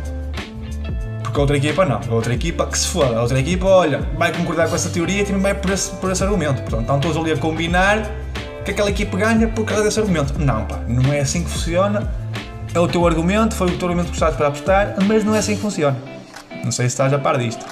Porque 1.23 1.38
a 1.38 1.40
outra 1.40 1.57
equipa 1.57 1.85
não, 1.85 2.00
a 2.00 2.14
outra 2.14 2.35
equipa 2.35 2.66
que 2.66 2.76
se 2.76 2.88
foda, 2.88 3.16
a 3.16 3.23
outra 3.23 3.38
equipa, 3.38 3.64
olha, 3.64 4.00
vai 4.19 4.33
concordar 4.33 4.69
com 4.69 4.75
essa 4.75 4.88
teoria 4.88 5.23
e 5.23 5.25
também 5.25 5.40
vai 5.40 5.55
por 5.55 5.71
esse, 5.71 5.90
por 5.93 6.11
esse 6.11 6.25
argumento. 6.25 6.62
Portanto, 6.62 6.81
estão 6.81 6.99
todos 6.99 7.16
ali 7.16 7.31
a 7.31 7.37
combinar 7.37 8.11
que 8.64 8.73
aquela 8.73 8.90
equipa 8.90 9.16
ganha 9.16 9.47
por 9.47 9.64
causa 9.64 9.85
desse 9.85 10.00
argumento. 10.00 10.35
Não, 10.37 10.64
pá, 10.64 10.81
não 10.88 11.12
é 11.12 11.21
assim 11.21 11.45
que 11.45 11.50
funciona. 11.50 12.11
É 12.75 12.81
o 12.81 12.88
teu 12.88 13.07
argumento, 13.07 13.55
foi 13.55 13.69
o 13.69 13.78
teu 13.78 13.87
argumento 13.87 14.07
que 14.07 14.12
gostaste 14.12 14.37
para 14.37 14.49
apostar, 14.49 14.97
mas 15.07 15.23
não 15.23 15.33
é 15.33 15.38
assim 15.38 15.55
que 15.55 15.62
funciona. 15.62 15.97
Não 16.64 16.73
sei 16.73 16.88
se 16.88 16.95
estás 16.95 17.12
a 17.12 17.19
par 17.19 17.38
disto. 17.38 17.64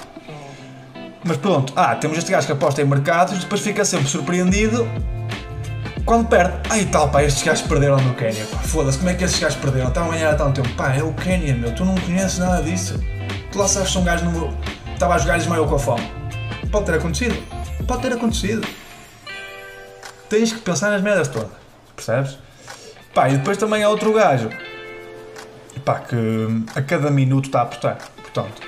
Mas 1.25 1.35
pronto, 1.35 1.73
ah, 1.75 1.93
temos 1.95 2.17
este 2.17 2.31
gajo 2.31 2.45
que 2.45 2.53
aposta 2.53 2.81
em 2.81 2.85
mercados 2.85 3.37
depois 3.39 3.59
fica 3.59 3.83
sempre 3.83 4.07
surpreendido 4.07 4.87
quando 6.05 6.27
perde. 6.27 6.53
Ai 6.69 6.85
tal, 6.85 7.09
pá, 7.09 7.23
estes 7.23 7.43
gajos 7.43 7.67
perderam 7.67 7.97
no 7.97 8.13
Quénia. 8.13 8.45
Foda-se, 8.45 8.97
como 8.97 9.09
é 9.09 9.15
que 9.15 9.23
estes 9.23 9.39
gajos 9.39 9.57
perderam? 9.57 9.87
Estavam 9.87 10.11
a 10.11 10.15
ganhar 10.15 10.31
há 10.31 10.35
tanto 10.35 10.61
tempo. 10.61 10.75
Pá, 10.75 10.93
é 10.93 11.03
o 11.03 11.11
Quénia, 11.13 11.55
meu, 11.55 11.73
tu 11.73 11.83
não 11.83 11.95
conheces 11.95 12.37
nada 12.37 12.61
disso. 12.61 12.99
Tu 13.51 13.57
lá 13.57 13.67
sabes 13.67 13.91
que 13.91 13.97
um 13.97 14.03
gajo 14.03 14.25
no... 14.25 14.55
estava 14.93 15.15
a 15.15 15.17
jogar 15.17 15.35
e 15.35 15.39
desmaiou 15.39 15.67
com 15.67 15.75
a 15.75 15.79
fome. 15.79 16.11
Pode 16.71 16.85
ter 16.85 16.95
acontecido. 16.95 17.35
Pode 17.87 18.01
ter 18.01 18.13
acontecido. 18.13 18.67
Tens 20.29 20.53
que 20.53 20.59
pensar 20.59 20.91
nas 20.91 21.01
merdas 21.01 21.27
todas. 21.27 21.51
Percebes? 21.95 22.37
Pá, 23.13 23.29
e 23.29 23.37
depois 23.37 23.57
também 23.57 23.83
há 23.83 23.89
outro 23.89 24.13
gajo. 24.13 24.49
Pá, 25.83 25.99
que 25.99 26.17
a 26.75 26.81
cada 26.81 27.09
minuto 27.09 27.45
está 27.45 27.59
a 27.59 27.63
apostar. 27.63 27.97
Portanto, 28.17 28.61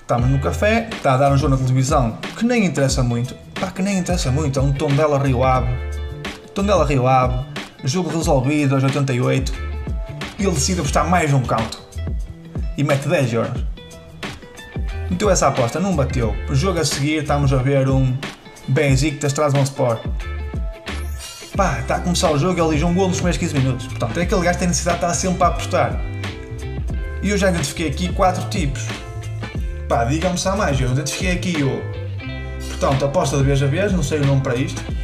estamos 0.00 0.28
no 0.28 0.38
café, 0.38 0.88
está 0.92 1.14
a 1.14 1.16
dar 1.16 1.32
um 1.32 1.38
jogo 1.38 1.56
na 1.56 1.62
televisão 1.62 2.18
que 2.36 2.44
nem 2.44 2.64
interessa 2.66 3.02
muito. 3.02 3.34
Pá, 3.58 3.70
que 3.70 3.82
nem 3.82 3.98
interessa 3.98 4.30
muito. 4.30 4.58
É 4.58 4.62
um 4.62 4.72
tom 4.72 4.88
dela 4.88 5.18
Rio 5.18 5.42
Ave. 5.44 5.89
Tondela 6.60 6.84
Rio 6.84 7.06
Ave. 7.06 7.42
Jogo 7.84 8.10
resolvido 8.10 8.74
aos 8.74 8.84
88. 8.84 9.50
E 10.38 10.42
ele 10.42 10.52
decide 10.52 10.80
apostar 10.80 11.08
mais 11.08 11.32
um 11.32 11.40
canto. 11.40 11.80
E 12.76 12.84
mete 12.84 13.08
10 13.08 13.32
euros. 13.32 13.64
Meteu 15.08 15.30
essa 15.30 15.48
aposta, 15.48 15.80
não 15.80 15.96
bateu. 15.96 16.36
O 16.50 16.54
jogo 16.54 16.78
a 16.78 16.84
seguir 16.84 17.22
estamos 17.22 17.50
a 17.54 17.56
ver 17.56 17.88
um 17.88 18.14
Benfica 18.68 19.26
traz 19.30 19.54
um 19.54 19.62
Sport. 19.62 20.02
Pá, 21.56 21.78
está 21.80 21.96
a 21.96 22.00
começar 22.00 22.30
o 22.30 22.38
jogo 22.38 22.58
e 22.58 22.62
ele 22.62 22.74
diz 22.74 22.82
um 22.82 22.92
gol 22.92 23.08
nos 23.08 23.16
primeiros 23.16 23.38
15 23.38 23.54
minutos. 23.54 23.86
Portanto, 23.86 24.18
é 24.18 24.22
aquele 24.24 24.42
gajo 24.42 24.52
que 24.52 24.58
tem 24.58 24.68
necessidade 24.68 24.98
de 24.98 25.04
estar 25.06 25.14
sempre 25.14 25.42
a 25.42 25.46
apostar. 25.46 25.98
E 27.22 27.30
eu 27.30 27.38
já 27.38 27.48
identifiquei 27.48 27.88
aqui 27.88 28.12
quatro 28.12 28.46
tipos. 28.50 28.86
Pá, 29.88 30.04
diga-me 30.04 30.36
se 30.36 30.46
há 30.46 30.54
mais. 30.54 30.78
Eu 30.78 30.92
identifiquei 30.92 31.32
aqui 31.32 31.62
o. 31.62 31.80
Portanto, 32.68 33.06
aposta 33.06 33.38
de 33.38 33.44
vez 33.44 33.62
a 33.62 33.66
vez, 33.66 33.92
não 33.92 34.02
sei 34.02 34.20
o 34.20 34.26
nome 34.26 34.42
para 34.42 34.56
isto. 34.56 34.99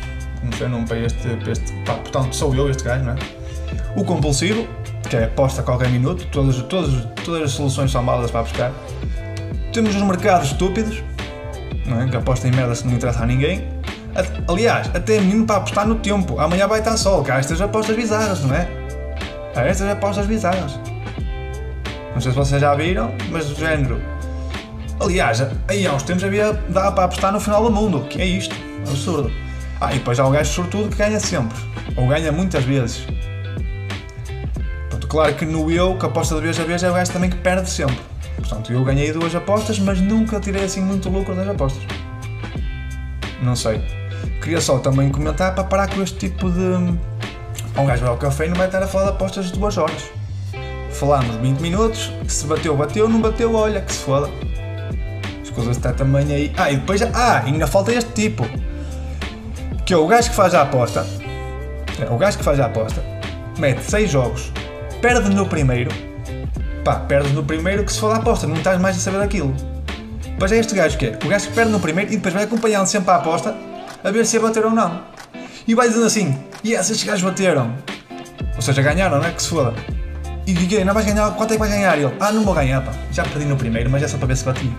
Não 0.61 0.69
nome 0.71 0.87
para 0.87 0.99
este. 0.99 1.29
Para 1.37 1.53
este 1.53 1.73
portanto, 1.85 2.35
sou 2.35 2.55
eu 2.55 2.71
este 2.71 2.83
gajo, 2.83 3.05
não 3.05 3.13
é? 3.13 3.17
O 3.97 4.05
compulsivo, 4.05 4.67
que 5.09 5.17
é 5.17 5.25
aposta 5.25 5.61
a 5.61 5.65
qualquer 5.65 5.89
minuto, 5.89 6.27
todas, 6.31 6.57
todas, 6.63 7.05
todas 7.25 7.43
as 7.43 7.51
soluções 7.53 7.91
são 7.91 8.03
malas 8.03 8.31
para 8.31 8.43
buscar. 8.43 8.73
Temos 9.73 9.95
os 9.95 10.03
mercados 10.03 10.53
estúpidos, 10.53 11.03
não 11.87 12.03
é? 12.03 12.09
que 12.09 12.17
apostam 12.17 12.51
em 12.51 12.55
merdas 12.55 12.83
que 12.83 12.89
não 12.89 12.95
interessa 12.95 13.23
a 13.23 13.27
ninguém. 13.27 13.69
Aliás, 14.49 14.91
até 14.95 15.21
menino 15.21 15.45
para 15.45 15.57
apostar 15.57 15.87
no 15.87 15.97
tempo. 15.97 16.41
Amanhã 16.41 16.67
vai 16.67 16.79
estar 16.79 16.97
sol, 16.97 17.25
há 17.29 17.39
estas 17.39 17.61
apostas 17.61 17.95
bizarras, 17.95 18.43
não 18.43 18.55
é? 18.55 18.67
Há 19.55 19.63
estas 19.63 19.89
apostas 19.91 20.27
bizarras. 20.27 20.79
Não 22.15 22.21
sei 22.21 22.33
se 22.33 22.39
vocês 22.39 22.61
já 22.61 22.75
viram, 22.75 23.13
mas 23.31 23.47
do 23.47 23.55
género. 23.55 24.01
Aliás, 24.99 25.43
aí 25.69 25.87
há 25.87 25.93
uns 25.93 26.03
tempos 26.03 26.25
havia 26.25 26.55
dava 26.71 26.93
para 26.93 27.05
apostar 27.05 27.31
no 27.31 27.41
final 27.41 27.63
do 27.63 27.71
mundo, 27.71 28.07
que 28.09 28.21
é 28.21 28.25
isto, 28.25 28.57
absurdo. 28.89 29.31
Ah, 29.81 29.93
e 29.93 29.99
depois 29.99 30.19
há 30.19 30.27
o 30.27 30.31
gajo 30.31 30.53
sortudo 30.53 30.89
que 30.89 30.97
ganha 30.97 31.21
sempre, 31.21 31.57
ou 31.97 32.09
ganha 32.09 32.33
muitas 32.33 32.65
vezes. 32.65 33.07
Pronto, 34.89 35.07
claro 35.07 35.35
que 35.35 35.45
no 35.45 35.71
eu, 35.71 35.99
que 35.99 36.07
aposta 36.07 36.35
de 36.37 36.41
vez 36.41 36.59
a 36.59 36.65
vez, 36.65 36.83
é 36.83 36.91
o 36.91 36.95
gajo 36.95 37.13
também 37.13 37.29
que 37.29 37.37
perde 37.37 37.69
sempre. 37.69 37.99
Portanto, 38.37 38.73
eu 38.73 38.85
ganhei 38.85 39.13
duas 39.13 39.35
apostas, 39.35 39.79
mas 39.79 40.01
nunca 40.01 40.41
tirei 40.41 40.65
assim 40.65 40.81
muito 40.81 41.09
lucro 41.09 41.35
das 41.35 41.49
apostas. 41.49 41.83
Não 43.43 43.55
sei. 43.55 43.81
Queria 44.43 44.61
só 44.61 44.79
também 44.79 45.11
comentar 45.11 45.55
para 45.55 45.65
parar 45.65 45.89
com 45.89 46.03
este 46.03 46.17
tipo 46.17 46.51
de. 46.51 46.61
Um 47.79 47.85
gajo 47.87 48.03
vai 48.03 48.11
ao 48.11 48.17
café 48.17 48.47
e 48.47 48.49
não 48.49 48.57
vai 48.57 48.67
estar 48.67 48.83
a 48.83 48.87
falar 48.87 49.05
de 49.05 49.11
apostas 49.11 49.47
de 49.47 49.59
duas 49.59 49.77
horas. 49.77 50.11
Falámos 50.91 51.37
20 51.37 51.61
minutos, 51.61 52.11
se 52.27 52.47
bateu, 52.47 52.75
bateu, 52.75 53.09
não 53.09 53.21
bateu, 53.21 53.55
olha, 53.55 53.83
que 53.83 53.93
se 53.93 54.03
foda. 54.03 54.31
As 55.43 55.51
coisas 55.51 55.77
estão 55.77 55.93
também 55.93 56.33
aí. 56.33 56.53
Ah, 56.57 56.71
e 56.71 56.77
depois. 56.77 57.03
Ah, 57.03 57.43
ainda 57.45 57.67
falta 57.67 57.93
este 57.93 58.13
tipo. 58.13 58.47
Que 59.87 59.95
é 59.95 59.97
o 59.97 60.05
gajo 60.05 60.31
que 60.31 60.35
faz 60.35 60.53
a 60.53 60.63
aposta. 60.63 61.07
É, 62.01 62.13
o 62.13 62.19
gajo 62.19 62.37
que 62.37 62.43
faz 62.43 62.59
a 62.59 62.67
aposta. 62.67 63.01
Mete 63.57 63.83
6 63.83 64.11
jogos. 64.11 64.53
Perde 65.01 65.31
no 65.31 65.47
primeiro. 65.47 65.93
Pá, 66.85 66.97
perde 66.97 67.33
no 67.33 67.45
primeiro 67.45 67.85
que 67.85 67.93
se 67.93 68.01
for 68.01 68.13
a 68.13 68.17
aposta, 68.17 68.49
não 68.49 68.57
estás 68.57 68.81
mais 68.81 68.97
a 68.97 68.99
saber 68.99 69.19
daquilo. 69.19 69.55
Depois 70.25 70.51
é 70.51 70.59
este 70.59 70.75
gajo 70.75 70.99
que 70.99 71.07
é. 71.07 71.19
O 71.25 71.29
gajo 71.29 71.47
que 71.47 71.55
perde 71.55 71.71
no 71.71 71.79
primeiro 71.79 72.13
e 72.13 72.17
depois 72.17 72.35
vai 72.35 72.43
acompanhando 72.43 72.89
sempre 72.89 73.13
a 73.13 73.17
aposta 73.17 73.55
a 74.03 74.11
ver 74.11 74.27
se 74.27 74.37
ia 74.37 74.43
bater 74.43 74.65
ou 74.65 74.73
não. 74.73 75.03
E 75.69 75.73
vai 75.73 75.87
dizendo 75.87 76.07
assim: 76.07 76.37
Yes, 76.65 76.91
estes 76.91 77.05
gajos 77.05 77.23
bateram. 77.23 77.73
Ou 78.57 78.63
seja, 78.63 78.83
ganharam, 78.83 79.19
não 79.19 79.25
é? 79.25 79.31
Que 79.31 79.41
se 79.41 79.51
foda. 79.51 79.73
E 80.45 80.53
diga, 80.53 80.85
não 80.85 80.95
vais 80.95 81.07
ganhar, 81.07 81.31
quanto 81.33 81.53
é 81.53 81.55
que 81.55 81.61
vai 81.61 81.69
ganhar? 81.69 81.97
E 81.97 82.03
ele, 82.03 82.15
ah, 82.19 82.33
não 82.33 82.43
vou 82.43 82.55
ganhar, 82.55 82.81
pá. 82.81 82.93
Já 83.13 83.23
perdi 83.23 83.45
no 83.45 83.57
primeiro, 83.57 83.89
mas 83.89 84.03
é 84.03 84.09
só 84.09 84.19
para 84.19 84.27
ver 84.27 84.37
se 84.37 84.45
bati. 84.45 84.73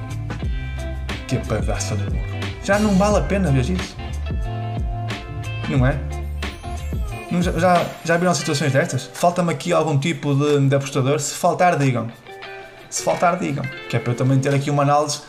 Que 1.28 1.38
pedaço 1.38 1.96
de 1.96 2.04
burro. 2.04 2.26
Já 2.62 2.78
não 2.78 2.94
vale 2.96 3.20
a 3.20 3.22
pena 3.22 3.50
ver 3.52 3.70
isso. 3.70 4.07
Não 5.70 5.86
é? 5.86 6.00
Não, 7.30 7.42
já, 7.42 7.86
já 8.06 8.18
viram 8.18 8.34
situações 8.34 8.72
destas? 8.72 9.10
Falta-me 9.14 9.52
aqui 9.52 9.74
algum 9.74 9.98
tipo 9.98 10.34
de, 10.34 10.68
de 10.68 10.76
apostador? 10.76 11.20
Se 11.20 11.36
faltar, 11.36 11.78
digam. 11.78 12.10
Se 12.90 13.04
faltar, 13.04 13.38
digam. 13.38 13.66
Que 13.90 13.98
é 13.98 14.00
para 14.00 14.14
eu 14.14 14.18
também 14.18 14.40
ter 14.40 14.54
aqui 14.54 14.70
uma 14.70 14.84
análise 14.84 15.22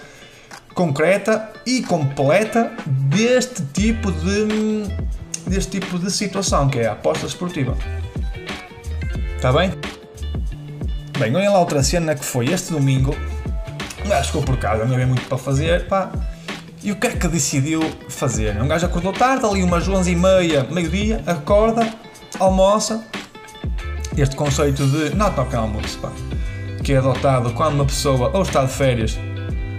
concreta 0.75 1.51
e 1.67 1.83
completa 1.83 2.73
deste 2.87 3.63
tipo 3.73 4.13
de 4.13 5.09
deste 5.49 5.81
tipo 5.81 5.99
de 5.99 6.11
situação, 6.11 6.69
que 6.69 6.79
é 6.79 6.87
a 6.87 6.93
aposta 6.93 7.27
esportiva. 7.27 7.77
Está 9.35 9.53
bem? 9.53 9.73
Bem, 11.19 11.35
olhem 11.35 11.49
lá 11.49 11.59
outra 11.59 11.83
cena 11.83 12.15
que 12.15 12.25
foi 12.25 12.47
este 12.53 12.71
domingo. 12.71 13.17
Um 14.05 14.09
gajo 14.09 14.27
ficou 14.27 14.43
por 14.43 14.57
casa, 14.59 14.85
não 14.85 14.95
havia 14.95 15.07
muito 15.07 15.27
para 15.27 15.39
fazer, 15.39 15.87
pá. 15.89 16.13
E 16.83 16.93
o 16.93 16.97
que 16.97 17.09
é 17.09 17.11
que 17.11 17.27
decidiu 17.27 17.81
fazer? 18.09 18.61
Um 18.63 18.69
gajo 18.69 18.87
acordou 18.87 19.13
tarde, 19.13 19.45
ali 19.45 19.63
umas 19.65 19.89
11 19.89 20.13
e 20.13 20.15
meia, 20.15 20.65
meio-dia, 20.71 21.23
acorda, 21.27 21.93
almoça. 22.39 23.05
Este 24.17 24.37
conceito 24.37 24.87
de 24.87 25.15
não 25.17 25.33
toca 25.33 25.59
almoço, 25.59 25.99
pá. 25.99 26.13
Que 26.85 26.93
é 26.93 26.99
adotado 26.99 27.53
quando 27.53 27.75
uma 27.75 27.85
pessoa 27.85 28.31
ou 28.33 28.43
está 28.43 28.65
de 28.65 28.73
férias 28.73 29.19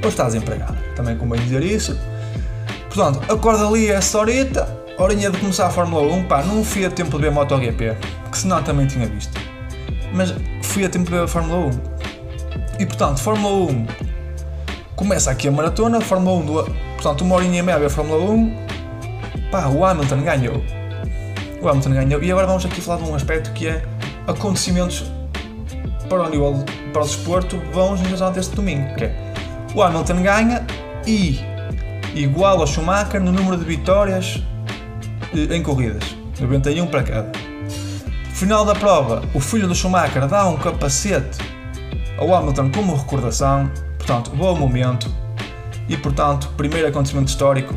ou 0.03 0.09
está 0.09 0.25
desempregada. 0.25 0.77
Também 0.95 1.17
convém 1.17 1.41
dizer 1.41 1.63
isso. 1.63 1.97
Portanto, 2.93 3.21
acorda 3.31 3.65
ali 3.65 3.89
essa 3.89 4.17
horita, 4.17 4.67
horinha 4.97 5.29
de 5.29 5.37
começar 5.37 5.67
a 5.67 5.69
Fórmula 5.69 6.13
1, 6.13 6.23
pá, 6.25 6.43
não 6.43 6.63
fui 6.65 6.85
a 6.85 6.89
tempo 6.89 7.17
de 7.17 7.23
ver 7.23 7.31
MotoGP, 7.31 7.95
que 8.29 8.37
senão 8.37 8.61
também 8.61 8.87
tinha 8.87 9.07
visto. 9.07 9.39
Mas 10.13 10.33
fui 10.63 10.83
a 10.83 10.89
tempo 10.89 11.05
de 11.05 11.11
ver 11.11 11.23
a 11.23 11.27
Fórmula 11.27 11.67
1. 11.67 12.79
E 12.79 12.85
portanto, 12.85 13.19
Fórmula 13.19 13.71
1 13.71 14.08
começa 14.99 15.31
aqui 15.31 15.47
a 15.47 15.51
maratona, 15.51 16.01
Fórmula 16.01 16.39
1, 16.39 16.45
do, 16.45 16.63
portanto, 16.95 17.21
uma 17.21 17.35
horinha 17.35 17.59
e 17.59 17.61
meia 17.61 17.77
a 17.77 17.79
ver 17.79 17.89
Fórmula 17.89 18.21
1, 18.31 18.53
pá, 19.49 19.69
o 19.69 19.85
Hamilton 19.85 20.21
ganhou. 20.23 20.61
O 21.61 21.69
Hamilton 21.69 21.91
ganhou. 21.91 22.21
E 22.21 22.29
agora 22.29 22.45
vamos 22.45 22.65
aqui 22.65 22.81
falar 22.81 23.01
de 23.01 23.09
um 23.09 23.15
aspecto 23.15 23.49
que 23.53 23.69
é 23.69 23.81
acontecimentos 24.27 25.09
para 26.09 26.23
o 26.23 26.29
nível, 26.29 26.65
para 26.91 27.01
o 27.01 27.05
desporto, 27.05 27.57
vão 27.71 27.95
durante 27.95 28.39
este 28.39 28.53
domingo, 28.53 28.93
que 28.95 29.05
é 29.05 29.15
O 29.73 29.81
Hamilton 29.81 30.21
ganha 30.21 30.67
e 31.07 31.39
igual 32.13 32.59
ao 32.59 32.67
Schumacher 32.67 33.21
no 33.21 33.31
número 33.31 33.55
de 33.55 33.63
vitórias 33.63 34.43
eh, 35.33 35.55
em 35.55 35.63
corridas, 35.63 36.03
91 36.41 36.87
para 36.87 37.03
cada. 37.03 37.31
Final 38.33 38.65
da 38.65 38.75
prova, 38.75 39.23
o 39.33 39.39
filho 39.39 39.65
do 39.65 39.73
Schumacher 39.73 40.27
dá 40.27 40.45
um 40.45 40.57
capacete 40.57 41.37
ao 42.17 42.35
Hamilton 42.35 42.69
como 42.71 42.97
recordação, 42.97 43.71
portanto, 44.09 44.35
bom 44.35 44.55
momento 44.55 45.07
e, 45.87 45.95
portanto, 45.95 46.49
primeiro 46.57 46.87
acontecimento 46.87 47.29
histórico 47.29 47.75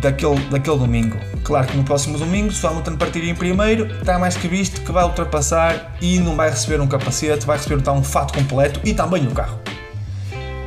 daquele, 0.00 0.40
daquele 0.46 0.78
domingo. 0.78 1.18
Claro 1.44 1.66
que 1.66 1.76
no 1.76 1.84
próximo 1.84 2.16
domingo, 2.16 2.50
se 2.50 2.64
o 2.64 2.70
Hamilton 2.70 2.96
partir 2.96 3.22
em 3.28 3.34
primeiro, 3.34 3.84
está 4.00 4.18
mais 4.18 4.34
que 4.34 4.48
visto 4.48 4.80
que 4.80 4.90
vai 4.90 5.04
ultrapassar 5.04 5.94
e 6.00 6.18
não 6.18 6.34
vai 6.34 6.48
receber 6.48 6.80
um 6.80 6.86
capacete, 6.86 7.44
vai 7.44 7.58
receber 7.58 7.82
então, 7.82 7.98
um 7.98 8.02
fato 8.02 8.32
completo 8.32 8.80
e 8.82 8.94
também 8.94 9.26
um 9.26 9.30
carro. 9.30 9.58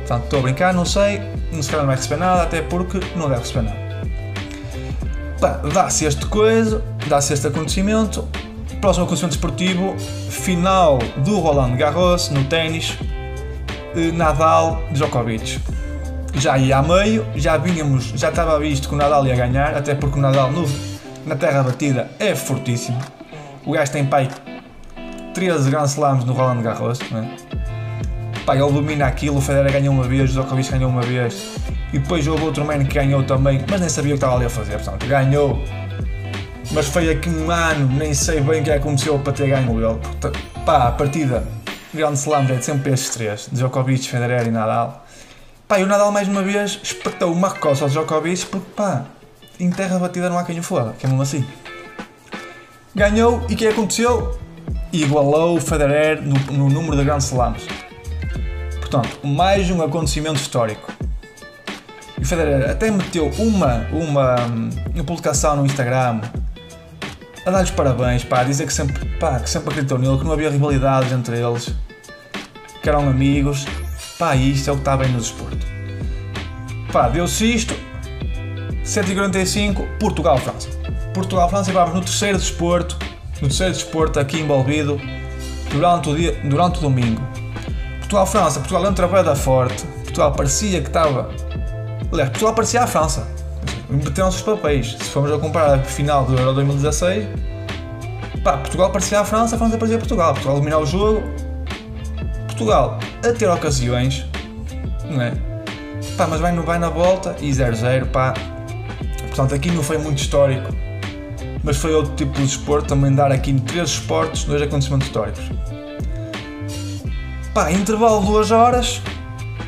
Portanto, 0.06 0.24
estou 0.24 0.38
a 0.38 0.42
brincar, 0.42 0.72
não 0.72 0.84
sei, 0.84 1.20
não 1.52 1.60
se 1.60 1.70
calhar 1.70 1.84
não 1.84 1.88
vai 1.88 1.96
receber 1.96 2.16
nada, 2.18 2.42
até 2.42 2.62
porque 2.62 3.00
não 3.16 3.28
deve 3.28 3.40
receber 3.40 3.62
nada. 3.62 3.88
Dá-se 5.72 6.04
este 6.04 6.26
coisa, 6.26 6.84
dá-se 7.08 7.32
este 7.32 7.48
acontecimento. 7.48 8.28
Próximo 8.80 9.04
acontecimento 9.04 9.34
esportivo, 9.34 9.96
final 10.30 11.00
do 11.24 11.40
Roland 11.40 11.76
Garros 11.76 12.30
no 12.30 12.44
ténis, 12.44 12.96
Nadal 14.12 14.82
Djokovic. 14.92 15.60
Já 16.34 16.56
ia 16.56 16.78
a 16.78 16.82
meio, 16.82 17.26
já 17.34 17.56
vínhamos, 17.56 18.12
já 18.14 18.28
estava 18.28 18.58
visto 18.58 18.88
que 18.88 18.94
o 18.94 18.98
Nadal 18.98 19.26
ia 19.26 19.34
ganhar, 19.34 19.74
até 19.74 19.94
porque 19.94 20.18
o 20.18 20.22
Nadal 20.22 20.52
no, 20.52 20.68
na 21.26 21.34
terra 21.34 21.62
batida 21.62 22.10
é 22.18 22.34
fortíssimo. 22.34 22.98
O 23.66 23.72
gajo 23.72 23.90
tem 23.90 24.04
pai 24.04 24.28
13 25.34 25.70
Grand 25.70 25.86
Slams 25.86 26.24
no 26.24 26.32
Roland 26.32 26.62
Garros, 26.62 27.00
é? 27.00 27.58
Pá, 28.44 28.56
ele 28.56 28.72
domina 28.72 29.06
aquilo, 29.06 29.36
o 29.36 29.40
Federer 29.40 29.72
ganhou 29.72 29.92
uma 29.92 30.04
vez, 30.04 30.30
o 30.30 30.32
Djokovic 30.32 30.70
ganhou 30.70 30.90
uma 30.90 31.02
vez 31.02 31.56
e 31.92 31.98
depois 31.98 32.26
houve 32.26 32.44
outro 32.44 32.64
man 32.64 32.84
que 32.84 32.94
ganhou 32.94 33.22
também, 33.22 33.64
mas 33.68 33.80
nem 33.80 33.88
sabia 33.88 34.14
o 34.14 34.18
que 34.18 34.24
estava 34.24 34.36
ali 34.36 34.46
a 34.46 34.50
fazer, 34.50 34.72
portanto, 34.72 35.06
ganhou. 35.06 35.62
Mas 36.72 36.86
foi 36.86 37.10
aqui 37.10 37.30
um 37.30 37.50
ano, 37.50 37.88
nem 37.96 38.12
sei 38.12 38.40
bem 38.40 38.60
o 38.60 38.64
que 38.64 38.70
aconteceu 38.70 39.18
para 39.18 39.32
ter 39.32 39.48
ganho 39.48 39.72
ele. 39.78 39.98
Portanto, 39.98 40.38
pá, 40.66 40.88
a 40.88 40.92
partida, 40.92 41.44
Grand 41.98 42.14
Slam 42.14 42.46
é 42.48 42.60
sempre 42.60 42.92
estes 42.92 43.10
três, 43.10 43.48
Djokovic, 43.50 44.08
Federer 44.08 44.46
e 44.46 44.50
Nadal. 44.52 45.04
Pá, 45.66 45.80
e 45.80 45.82
o 45.82 45.86
Nadal 45.86 46.12
mais 46.12 46.28
uma 46.28 46.44
vez 46.44 46.78
espetou 46.80 47.32
uma 47.32 47.48
recossa 47.48 47.84
ao 47.84 47.90
Djokovic 47.90 48.46
porque, 48.46 48.70
pá, 48.76 49.04
em 49.58 49.68
terra 49.68 49.98
batida 49.98 50.30
não 50.30 50.38
há 50.38 50.44
quem 50.44 50.60
o 50.60 50.62
foda, 50.62 50.94
que 50.96 51.04
é 51.04 51.08
mesmo 51.08 51.22
assim. 51.22 51.44
Ganhou 52.94 53.44
e 53.48 53.54
o 53.54 53.56
que 53.56 53.66
aconteceu? 53.66 54.38
Igualou 54.92 55.56
o 55.56 55.60
Federer 55.60 56.22
no, 56.22 56.36
no 56.52 56.70
número 56.70 56.96
de 56.96 57.02
Grand 57.02 57.18
Slams. 57.18 57.66
Portanto, 58.78 59.18
mais 59.26 59.68
um 59.68 59.82
acontecimento 59.82 60.36
histórico. 60.36 60.92
E 62.16 62.22
o 62.22 62.24
Federer 62.24 62.70
até 62.70 62.92
meteu 62.92 63.28
uma, 63.40 63.88
uma, 63.90 64.36
uma 64.94 65.04
publicação 65.04 65.56
no 65.56 65.66
Instagram 65.66 66.20
a 67.44 67.50
dar-lhes 67.50 67.70
parabéns, 67.72 68.22
pá, 68.22 68.42
a 68.42 68.44
dizer 68.44 68.66
que 68.66 68.72
sempre, 68.72 69.04
pá, 69.18 69.40
que 69.40 69.50
sempre 69.50 69.70
acreditou 69.70 69.98
nele, 69.98 70.16
que 70.16 70.24
não 70.24 70.32
havia 70.32 70.48
rivalidades 70.48 71.10
entre 71.10 71.40
eles, 71.40 71.74
que 72.82 72.88
eram 72.88 73.08
amigos. 73.08 73.66
Pá, 74.18 74.34
isto 74.34 74.68
é 74.68 74.72
o 74.72 74.76
que 74.76 74.80
está 74.82 74.96
bem 74.96 75.08
no 75.10 75.18
desporto. 75.18 75.66
Pá, 76.92 77.08
deu-se 77.08 77.54
isto. 77.54 77.74
145, 78.82 79.86
Portugal-França. 80.00 80.68
Portugal-França 81.12 81.70
e 81.70 81.74
vamos 81.74 81.94
no 81.94 82.00
terceiro 82.00 82.38
desporto, 82.38 82.96
no 83.34 83.48
terceiro 83.48 83.72
desporto 83.72 84.18
aqui 84.18 84.40
envolvido 84.40 85.00
durante 85.70 86.08
o, 86.08 86.16
dia, 86.16 86.32
durante 86.44 86.78
o 86.78 86.82
domingo. 86.82 87.20
Portugal-França, 87.98 88.60
Portugal 88.60 88.86
entra 88.86 89.06
bem 89.06 89.22
da 89.22 89.36
forte, 89.36 89.84
Portugal 90.04 90.32
parecia 90.32 90.80
que 90.80 90.88
estava. 90.88 91.30
Aliás, 92.10 92.30
Portugal 92.30 92.54
parecia 92.54 92.82
a 92.82 92.86
França. 92.86 93.28
Meteram-se 93.90 94.38
os 94.38 94.42
papéis. 94.42 94.96
Se 94.98 95.10
formos 95.10 95.32
a 95.32 95.38
comparar 95.38 95.78
a 95.78 95.82
final 95.82 96.24
do 96.24 96.38
Euro 96.38 96.54
2016, 96.54 97.26
pá, 98.42 98.58
Portugal 98.58 98.90
parecia 98.90 99.20
a 99.20 99.24
França, 99.24 99.56
a 99.56 99.58
França 99.58 99.76
parecia 99.76 99.98
Portugal. 99.98 100.32
Portugal 100.32 100.56
dominar 100.56 100.78
o 100.78 100.86
jogo, 100.86 101.22
Portugal 102.58 102.98
a 103.24 103.32
ter 103.32 103.48
ocasiões, 103.48 104.26
não 105.08 105.22
é? 105.22 105.32
Pá, 106.16 106.26
mas 106.26 106.40
vai, 106.40 106.52
vai 106.56 106.78
na 106.78 106.90
volta 106.90 107.36
e 107.40 107.50
0-0, 107.50 108.06
pá. 108.06 108.34
Portanto, 109.28 109.54
aqui 109.54 109.70
não 109.70 109.82
foi 109.82 109.98
muito 109.98 110.18
histórico, 110.18 110.68
mas 111.62 111.76
foi 111.76 111.94
outro 111.94 112.14
tipo 112.16 112.32
de 112.32 112.42
desporto. 112.42 112.88
Também 112.88 113.14
dar 113.14 113.30
aqui 113.30 113.52
em 113.52 113.58
três 113.58 113.90
esportes, 113.90 114.42
dois 114.42 114.60
acontecimentos 114.60 115.06
históricos. 115.06 115.44
Pá, 117.54 117.70
intervalo 117.70 118.20
de 118.20 118.26
2 118.26 118.50
horas, 118.50 119.00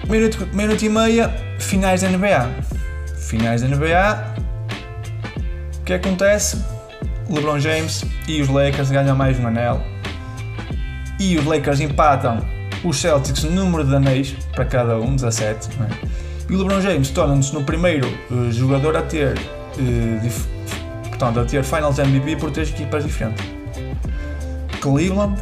meia-noite 0.08 0.44
meia 0.52 0.76
e 0.80 0.88
meia, 0.88 1.28
finais 1.60 2.02
da 2.02 2.08
NBA. 2.08 2.50
Finais 3.16 3.62
da 3.62 3.68
NBA, 3.68 4.34
o 5.78 5.84
que 5.84 5.92
acontece? 5.92 6.64
LeBron 7.28 7.60
James 7.60 8.04
e 8.26 8.40
os 8.42 8.48
Lakers 8.48 8.90
ganham 8.90 9.14
mais 9.14 9.38
um 9.38 9.46
anel. 9.46 9.80
E 11.20 11.36
os 11.38 11.44
Lakers 11.44 11.80
empatam 11.80 12.40
os 12.84 12.96
Celtics 12.98 13.44
número 13.44 13.84
de 13.84 13.94
anéis 13.94 14.34
para 14.54 14.64
cada 14.64 14.98
um, 14.98 15.14
17. 15.14 15.68
É? 15.80 16.08
E 16.48 16.54
o 16.54 16.58
LeBron 16.58 16.80
James 16.80 17.10
torna-se 17.10 17.52
no 17.54 17.62
primeiro 17.62 18.08
uh, 18.30 18.50
jogador 18.50 18.96
a 18.96 19.02
ter, 19.02 19.38
uh, 19.38 21.08
portanto, 21.08 21.40
a 21.40 21.44
ter 21.44 21.62
Finals 21.62 21.98
MVP 21.98 22.36
por 22.36 22.50
três 22.50 22.70
equipas 22.70 23.04
diferentes: 23.04 23.44
Cleveland, 24.80 25.40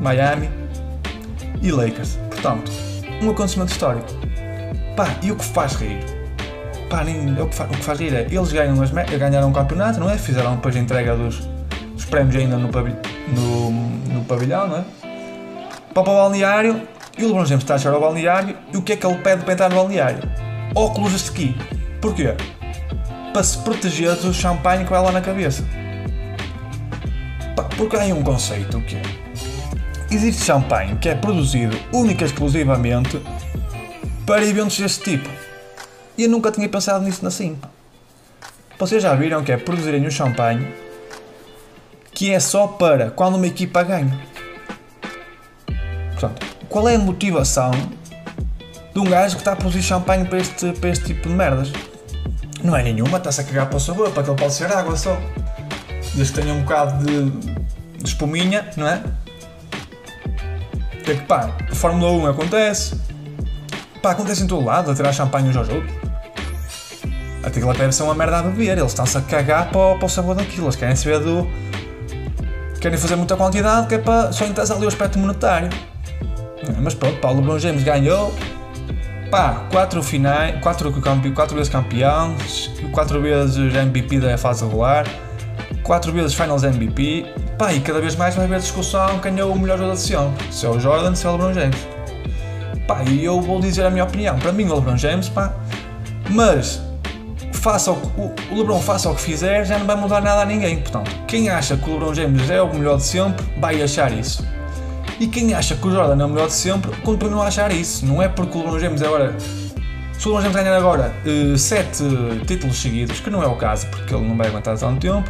Miami 0.00 0.48
e 1.62 1.70
Lakers. 1.70 2.18
Portanto, 2.30 2.70
um 3.22 3.30
acontecimento 3.30 3.72
histórico. 3.72 4.08
Pá, 4.96 5.14
e 5.22 5.30
o 5.30 5.36
que 5.36 5.44
faz 5.44 5.74
rir? 5.74 6.00
Pá, 6.90 7.04
nem, 7.04 7.36
é 7.38 7.42
o, 7.42 7.46
que 7.46 7.54
faz, 7.54 7.70
o 7.70 7.74
que 7.74 7.84
faz 7.84 8.00
rir 8.00 8.14
é 8.14 8.22
eles 8.22 8.50
ganham 8.50 8.80
as, 8.82 8.90
ganharam 8.90 9.50
o 9.50 9.52
campeonato, 9.52 10.00
não 10.00 10.10
é? 10.10 10.16
Fizeram 10.16 10.56
depois 10.56 10.74
a 10.74 10.78
entrega 10.78 11.14
dos, 11.14 11.46
dos 11.92 12.04
prémios 12.06 12.34
ainda 12.34 12.56
no, 12.56 12.68
no, 12.68 13.70
no 13.70 14.24
pavilhão, 14.24 14.66
não 14.66 14.78
é? 14.78 14.84
Para 16.04 16.12
o 16.12 16.16
balneário 16.16 16.88
e 17.16 17.24
o 17.24 17.26
LeBron 17.26 17.44
James 17.44 17.64
está 17.64 17.74
a 17.74 17.78
chegar 17.78 17.96
ao 17.96 18.00
balneário 18.00 18.56
e 18.72 18.76
o 18.76 18.82
que 18.82 18.92
é 18.92 18.96
que 18.96 19.04
ele 19.04 19.16
pede 19.16 19.42
para 19.42 19.52
entrar 19.52 19.68
no 19.68 19.74
balneário? 19.74 20.20
Óculos 20.72 21.10
de 21.10 21.16
ski. 21.16 21.56
Porquê? 22.00 22.34
Para 23.32 23.42
se 23.42 23.58
proteger 23.58 24.14
do 24.14 24.32
champanhe 24.32 24.84
vai 24.84 25.02
lá 25.02 25.10
na 25.10 25.20
cabeça. 25.20 25.64
Porque 27.76 27.96
há 27.96 28.02
aí 28.02 28.12
um 28.12 28.22
conceito 28.22 28.80
que 28.82 28.94
é 28.94 29.02
existe 30.08 30.44
champanhe 30.44 30.94
que 30.96 31.08
é 31.08 31.16
produzido 31.16 31.76
única 31.92 32.22
e 32.22 32.26
exclusivamente 32.28 33.20
para 34.24 34.44
eventos 34.44 34.78
deste 34.78 35.02
tipo. 35.02 35.28
E 36.16 36.22
eu 36.22 36.30
nunca 36.30 36.52
tinha 36.52 36.68
pensado 36.68 37.04
nisso 37.04 37.26
assim. 37.26 37.58
Vocês 38.78 39.02
já 39.02 39.16
viram 39.16 39.42
que 39.42 39.50
é 39.50 39.56
produzirem 39.56 40.06
um 40.06 40.10
champanhe 40.12 40.72
que 42.12 42.30
é 42.30 42.38
só 42.38 42.68
para 42.68 43.10
quando 43.10 43.34
uma 43.34 43.48
equipa 43.48 43.82
ganha. 43.82 44.37
Portanto, 46.18 46.44
qual 46.68 46.88
é 46.88 46.96
a 46.96 46.98
motivação 46.98 47.70
de 48.92 48.98
um 48.98 49.04
gajo 49.04 49.36
que 49.36 49.42
está 49.42 49.52
a 49.52 49.56
produzir 49.56 49.82
champanhe 49.82 50.24
para 50.24 50.38
este, 50.38 50.72
para 50.72 50.90
este 50.90 51.04
tipo 51.04 51.28
de 51.28 51.34
merdas? 51.34 51.72
Não 52.62 52.76
é 52.76 52.82
nenhuma, 52.82 53.18
está-se 53.18 53.40
a 53.40 53.44
cagar 53.44 53.66
para 53.68 53.76
o 53.76 53.80
sabor, 53.80 54.10
para 54.10 54.24
que 54.24 54.30
ele 54.30 54.38
pode 54.38 54.52
ser 54.52 54.72
água 54.72 54.96
só. 54.96 55.16
Desde 56.14 56.32
que 56.32 56.40
tenha 56.40 56.52
um 56.52 56.62
bocado 56.62 57.04
de, 57.04 57.30
de 57.30 58.04
espuminha, 58.04 58.68
não 58.76 58.88
é? 58.88 59.00
É 61.06 61.14
que 61.14 61.22
pá, 61.22 61.56
Fórmula 61.72 62.10
1 62.10 62.26
acontece, 62.26 63.00
pá, 64.02 64.10
acontece 64.10 64.42
em 64.42 64.46
todo 64.46 64.64
lado, 64.64 64.90
a 64.90 64.94
tirar 64.94 65.12
champanhe 65.12 65.48
uns 65.48 65.56
aos 65.56 65.68
outros. 65.68 65.92
Até 67.44 67.60
que 67.60 67.62
ela 67.64 67.72
deve 67.72 67.92
ser 67.92 68.02
uma 68.02 68.14
merda 68.14 68.40
a 68.40 68.42
beber, 68.42 68.76
eles 68.76 68.90
estão-se 68.90 69.16
a 69.16 69.20
cagar 69.20 69.70
para, 69.70 69.96
para 69.96 70.04
o 70.04 70.08
sabor 70.08 70.34
daquilo, 70.34 70.66
eles 70.66 70.76
querem 70.76 70.96
saber 70.96 71.20
do. 71.20 71.48
querem 72.80 72.98
fazer 72.98 73.14
muita 73.14 73.36
quantidade 73.36 73.86
que 73.86 73.94
é 73.94 73.98
para 73.98 74.32
só 74.32 74.44
entrar 74.44 74.70
ali 74.70 74.84
o 74.84 74.88
aspecto 74.88 75.18
monetário. 75.18 75.70
Mas 76.80 76.94
pronto, 76.94 77.18
Paulo 77.20 77.40
LeBron 77.40 77.58
James 77.58 77.82
ganhou, 77.82 78.34
pá, 79.30 79.66
quatro 79.70 80.02
finais, 80.02 80.60
quatro, 80.60 80.92
quatro 81.34 81.54
vezes 81.54 81.70
campeão, 81.70 82.34
quatro 82.92 83.20
vezes 83.20 83.74
MVP 83.74 84.20
da 84.20 84.36
fase 84.36 84.64
regular, 84.64 85.06
quatro 85.82 86.12
vezes 86.12 86.34
Finals 86.34 86.64
MVP, 86.64 87.26
Pá, 87.58 87.72
e 87.72 87.80
cada 87.80 88.00
vez 88.00 88.14
mais 88.14 88.36
vai 88.36 88.44
haver 88.44 88.60
discussão 88.60 89.18
quem 89.18 89.36
é 89.36 89.44
o 89.44 89.52
melhor 89.58 89.76
jogador 89.76 89.96
de 89.96 90.00
sempre. 90.00 90.52
Se 90.52 90.64
é 90.64 90.68
o 90.68 90.78
Jordan, 90.78 91.12
se 91.12 91.26
é 91.26 91.28
o 91.28 91.32
LeBron 91.32 91.52
James. 91.52 91.88
Pá, 92.86 93.02
e 93.02 93.24
eu 93.24 93.40
vou 93.40 93.60
dizer 93.60 93.84
a 93.84 93.90
minha 93.90 94.04
opinião. 94.04 94.38
Para 94.38 94.52
mim, 94.52 94.66
o 94.68 94.76
LeBron 94.76 94.96
James, 94.96 95.28
pá. 95.28 95.52
Mas, 96.30 96.80
faça 97.52 97.90
o, 97.90 97.96
o 98.52 98.54
LeBron 98.56 98.80
faça 98.80 99.10
o 99.10 99.14
que 99.16 99.20
fizer, 99.20 99.64
já 99.64 99.76
não 99.76 99.86
vai 99.86 99.96
mudar 99.96 100.20
nada 100.20 100.42
a 100.42 100.44
ninguém. 100.44 100.78
Portanto, 100.78 101.10
quem 101.26 101.50
acha 101.50 101.76
que 101.76 101.90
o 101.90 101.94
LeBron 101.94 102.14
James 102.14 102.48
é 102.48 102.62
o 102.62 102.72
melhor 102.72 102.98
de 102.98 103.02
sempre, 103.02 103.44
vai 103.58 103.82
achar 103.82 104.12
isso. 104.12 104.46
E 105.20 105.26
quem 105.26 105.54
acha 105.54 105.74
que 105.74 105.86
o 105.86 105.90
Jordan 105.90 106.22
é 106.22 106.26
o 106.26 106.28
melhor 106.28 106.46
de 106.46 106.54
sempre, 106.54 106.94
continua 107.02 107.44
a 107.44 107.48
achar 107.48 107.72
isso. 107.72 108.06
Não 108.06 108.22
é 108.22 108.28
porque 108.28 108.56
o 108.56 108.60
LeBron 108.60 108.78
James 108.78 109.02
agora. 109.02 109.34
Se 109.38 110.28
o 110.28 110.32
LeBron 110.32 110.42
James 110.42 110.56
ganhar 110.56 110.76
agora 110.76 111.12
7 111.56 112.02
uh, 112.02 112.46
títulos 112.46 112.80
seguidos, 112.80 113.20
que 113.20 113.30
não 113.30 113.42
é 113.42 113.46
o 113.46 113.56
caso, 113.56 113.86
porque 113.88 114.14
ele 114.14 114.26
não 114.26 114.36
vai 114.36 114.48
aguentar 114.48 114.78
tanto 114.78 115.00
tempo 115.00 115.28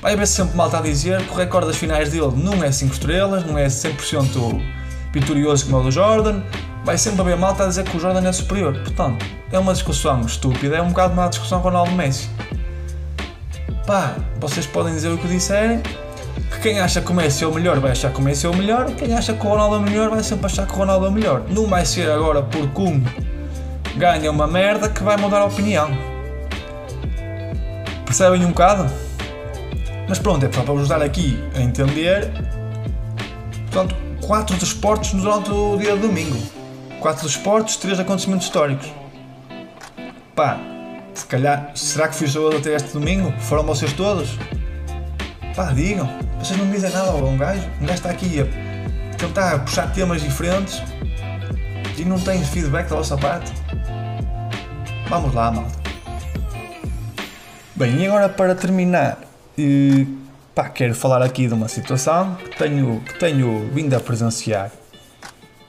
Vai 0.00 0.12
haver 0.12 0.26
sempre 0.26 0.56
malta 0.56 0.78
a 0.78 0.80
dizer 0.80 1.24
que 1.24 1.32
o 1.32 1.34
recorde 1.34 1.66
das 1.66 1.76
finais 1.76 2.10
dele 2.10 2.32
não 2.36 2.62
é 2.62 2.70
5 2.70 2.92
estrelas, 2.92 3.44
não 3.44 3.58
é 3.58 3.66
100% 3.66 4.62
vitorioso 5.12 5.64
como 5.64 5.78
é 5.78 5.80
o 5.80 5.82
do 5.84 5.90
Jordan. 5.90 6.40
vai 6.84 6.96
sempre 6.96 7.20
haver 7.20 7.36
malta 7.36 7.64
a 7.64 7.66
dizer 7.66 7.84
que 7.84 7.96
o 7.96 8.00
Jordan 8.00 8.26
é 8.28 8.32
superior. 8.32 8.74
Portanto, 8.74 9.26
é 9.50 9.58
uma 9.58 9.72
discussão 9.72 10.20
estúpida, 10.20 10.76
é 10.76 10.82
um 10.82 10.88
bocado 10.88 11.14
uma 11.14 11.28
discussão 11.28 11.60
Ronaldo-Messi. 11.60 12.28
Pá, 13.86 14.14
vocês 14.38 14.66
podem 14.66 14.94
dizer 14.94 15.08
o 15.08 15.18
que 15.18 15.26
disserem, 15.26 15.82
quem 16.60 16.80
acha 16.80 17.00
que 17.00 17.10
o 17.10 17.14
Messi 17.14 17.44
é 17.44 17.46
o 17.46 17.54
melhor 17.54 17.78
vai 17.78 17.92
achar 17.92 18.12
que 18.12 18.18
o 18.18 18.22
Messi 18.22 18.46
é 18.46 18.48
o 18.48 18.56
melhor, 18.56 18.86
quem 18.94 19.14
acha 19.14 19.32
que 19.32 19.46
o 19.46 19.48
Ronaldo 19.48 19.76
é 19.76 19.78
o 19.78 19.82
melhor 19.82 20.10
vai 20.10 20.22
sempre 20.22 20.46
achar 20.46 20.66
que 20.66 20.72
o 20.72 20.76
Ronaldo 20.76 21.06
é 21.06 21.08
o 21.08 21.12
melhor. 21.12 21.42
Não 21.48 21.66
vai 21.66 21.84
ser 21.84 22.10
agora 22.10 22.42
porque 22.42 22.80
um 22.80 23.02
ganha 23.96 24.30
uma 24.30 24.46
merda 24.46 24.88
que 24.88 25.02
vai 25.02 25.16
mudar 25.16 25.40
a 25.40 25.44
opinião. 25.44 25.90
Percebem 28.04 28.44
um 28.44 28.48
bocado? 28.48 28.90
Mas 30.08 30.18
pronto, 30.18 30.44
é 30.46 30.48
para 30.48 30.62
vos 30.62 30.88
dar 30.88 31.02
aqui 31.02 31.38
a 31.54 31.60
entender. 31.60 32.30
Portanto, 33.70 33.94
quatro 34.26 34.56
desportos 34.56 35.12
durante 35.12 35.50
o 35.50 35.76
dia 35.76 35.94
de 35.94 36.00
domingo. 36.00 36.38
Quatro 37.00 37.26
desportos, 37.26 37.76
três 37.76 38.00
acontecimentos 38.00 38.46
históricos. 38.46 38.88
Pá, 40.34 40.58
se 41.12 41.26
calhar, 41.26 41.72
será 41.74 42.08
que 42.08 42.14
fui 42.14 42.28
eu 42.34 42.56
até 42.56 42.74
este 42.74 42.92
domingo? 42.92 43.32
Foram 43.40 43.64
vocês 43.64 43.92
todos? 43.92 44.38
Pá, 45.54 45.72
digam. 45.72 46.27
Vocês 46.38 46.58
não 46.58 46.66
me 46.66 46.72
dizem 46.72 46.90
nada 46.90 47.12
um 47.12 47.36
gajo. 47.36 47.62
Um 47.80 47.86
gajo 47.86 47.94
está 47.94 48.10
aqui 48.10 48.40
a 48.40 49.16
tentar 49.16 49.58
puxar 49.60 49.92
temas 49.92 50.22
diferentes 50.22 50.80
e 51.96 52.04
não 52.04 52.18
tem 52.18 52.42
feedback 52.44 52.88
da 52.88 52.96
vossa 52.96 53.16
parte. 53.16 53.52
Vamos 55.08 55.34
lá, 55.34 55.50
malta. 55.50 55.76
Bem, 57.74 57.96
e 57.96 58.06
agora 58.06 58.28
para 58.28 58.54
terminar, 58.54 59.18
eh, 59.58 60.06
pá, 60.54 60.68
quero 60.68 60.94
falar 60.94 61.22
aqui 61.22 61.46
de 61.46 61.54
uma 61.54 61.68
situação 61.68 62.34
que 62.36 62.56
tenho, 62.56 63.00
que 63.00 63.18
tenho 63.18 63.70
vindo 63.72 63.94
a 63.94 64.00
presenciar 64.00 64.70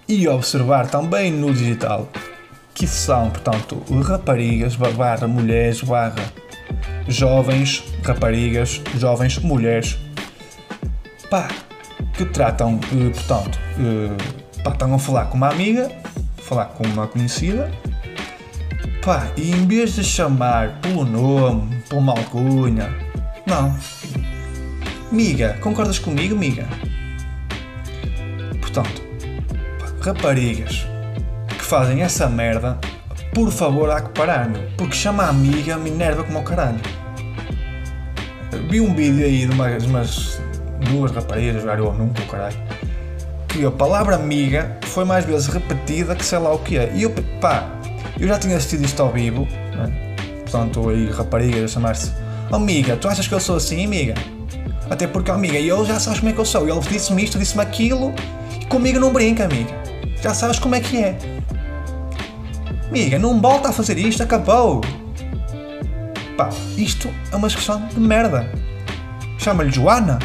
e 0.07 0.27
observar 0.27 0.87
também 0.87 1.31
no 1.31 1.53
digital, 1.53 2.09
que 2.73 2.87
são, 2.87 3.29
portanto, 3.29 3.83
raparigas, 4.03 4.75
barra 4.75 5.27
mulheres, 5.27 5.81
barra 5.81 6.31
jovens, 7.07 7.83
raparigas, 8.03 8.81
jovens, 8.95 9.37
mulheres, 9.39 9.97
pá, 11.29 11.47
que 12.13 12.25
tratam, 12.25 12.79
eh, 12.91 13.09
portanto, 13.09 13.59
eh, 13.77 14.61
pá, 14.63 14.71
estão 14.71 14.93
a 14.93 14.99
falar 14.99 15.25
com 15.25 15.37
uma 15.37 15.49
amiga, 15.49 15.91
falar 16.37 16.65
com 16.65 16.83
uma 16.87 17.07
conhecida, 17.07 17.71
pá, 19.03 19.27
e 19.37 19.51
em 19.51 19.67
vez 19.67 19.95
de 19.95 20.03
chamar 20.03 20.79
pelo 20.81 21.05
nome, 21.05 21.83
pela 21.87 22.01
uma 22.01 22.13
alcunha, 22.13 22.89
não. 23.45 23.75
Miga, 25.11 25.57
concordas 25.61 25.99
comigo, 25.99 26.35
miga? 26.35 26.67
Portanto, 28.59 29.01
pá, 29.79 29.85
raparigas 30.01 30.87
que 31.47 31.63
fazem 31.63 32.01
essa 32.01 32.27
merda, 32.27 32.79
por 33.33 33.51
favor, 33.51 33.91
há 33.91 34.01
que 34.01 34.09
parar, 34.09 34.49
meu, 34.49 34.67
porque 34.75 34.95
chama 34.95 35.23
a 35.25 35.29
amiga 35.29 35.77
me 35.77 35.91
enerva 35.91 36.23
como 36.23 36.39
o 36.39 36.43
caralho. 36.43 36.79
Vi 38.69 38.81
um 38.81 38.93
vídeo 38.95 39.23
aí 39.23 39.45
de 39.45 39.53
umas, 39.53 39.83
umas 39.85 40.41
duas 40.91 41.11
raparigas 41.11 41.61
jogar 41.61 41.79
ou 41.79 41.93
nunca 41.93 42.21
o 42.21 42.25
caralho 42.27 42.57
que 43.49 43.65
a 43.65 43.71
palavra 43.71 44.15
amiga 44.15 44.77
foi 44.83 45.03
mais 45.03 45.25
vezes 45.25 45.47
repetida 45.47 46.15
que 46.15 46.23
sei 46.23 46.37
lá 46.37 46.53
o 46.53 46.59
que 46.59 46.77
é. 46.77 46.91
E 46.93 47.03
eu, 47.03 47.11
pá, 47.41 47.67
eu 48.19 48.27
já 48.27 48.37
tinha 48.37 48.55
assistido 48.55 48.85
isto 48.85 49.01
ao 49.01 49.11
vivo, 49.11 49.47
né? 49.75 50.15
portanto, 50.43 50.87
aí 50.89 51.09
raparigas 51.09 51.63
a 51.63 51.67
chamar-se 51.67 52.13
Amiga, 52.51 52.95
tu 52.95 53.07
achas 53.07 53.27
que 53.27 53.33
eu 53.33 53.39
sou 53.39 53.57
assim, 53.57 53.85
amiga? 53.85 54.15
Até 54.89 55.05
porque, 55.05 55.29
amiga, 55.29 55.59
eu 55.59 55.85
já 55.85 55.99
sabes 55.99 56.19
como 56.19 56.31
é 56.31 56.33
que 56.33 56.39
eu 56.39 56.45
sou. 56.45 56.67
Ele 56.67 56.79
disse-me 56.79 57.23
isto, 57.23 57.37
disse-me 57.37 57.61
aquilo, 57.61 58.11
e 58.59 58.65
comigo 58.65 58.99
não 58.99 59.13
brinca, 59.13 59.45
amiga. 59.45 59.71
Já 60.21 60.33
sabes 60.33 60.57
como 60.57 60.73
é 60.73 60.79
que 60.79 60.97
é. 60.97 61.17
Amiga, 62.87 63.19
não 63.19 63.39
volta 63.39 63.69
a 63.69 63.71
fazer 63.71 63.99
isto, 63.99 64.23
acabou. 64.23 64.81
Pá, 66.35 66.49
isto 66.75 67.07
é 67.31 67.35
uma 67.35 67.47
expressão 67.47 67.87
de 67.87 67.99
merda. 67.99 68.51
Chama-lhe 69.37 69.71
Joana. 69.71 70.17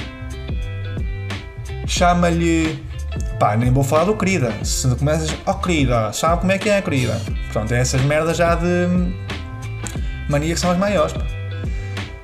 Chama-lhe. 1.94 2.84
Pá, 3.38 3.56
nem 3.56 3.72
vou 3.72 3.84
falar 3.84 4.02
do 4.02 4.16
querida. 4.16 4.52
Se 4.64 4.92
começas, 4.96 5.32
oh 5.46 5.54
querida, 5.54 6.12
sabe 6.12 6.40
como 6.40 6.50
é 6.50 6.58
que 6.58 6.68
é, 6.68 6.82
querida? 6.82 7.20
Pronto, 7.52 7.72
é 7.72 7.78
essas 7.78 8.00
merdas 8.02 8.36
já 8.36 8.56
de. 8.56 9.14
mania 10.28 10.54
que 10.54 10.58
são 10.58 10.72
as 10.72 10.76
maiores, 10.76 11.12
pá. 11.12 11.20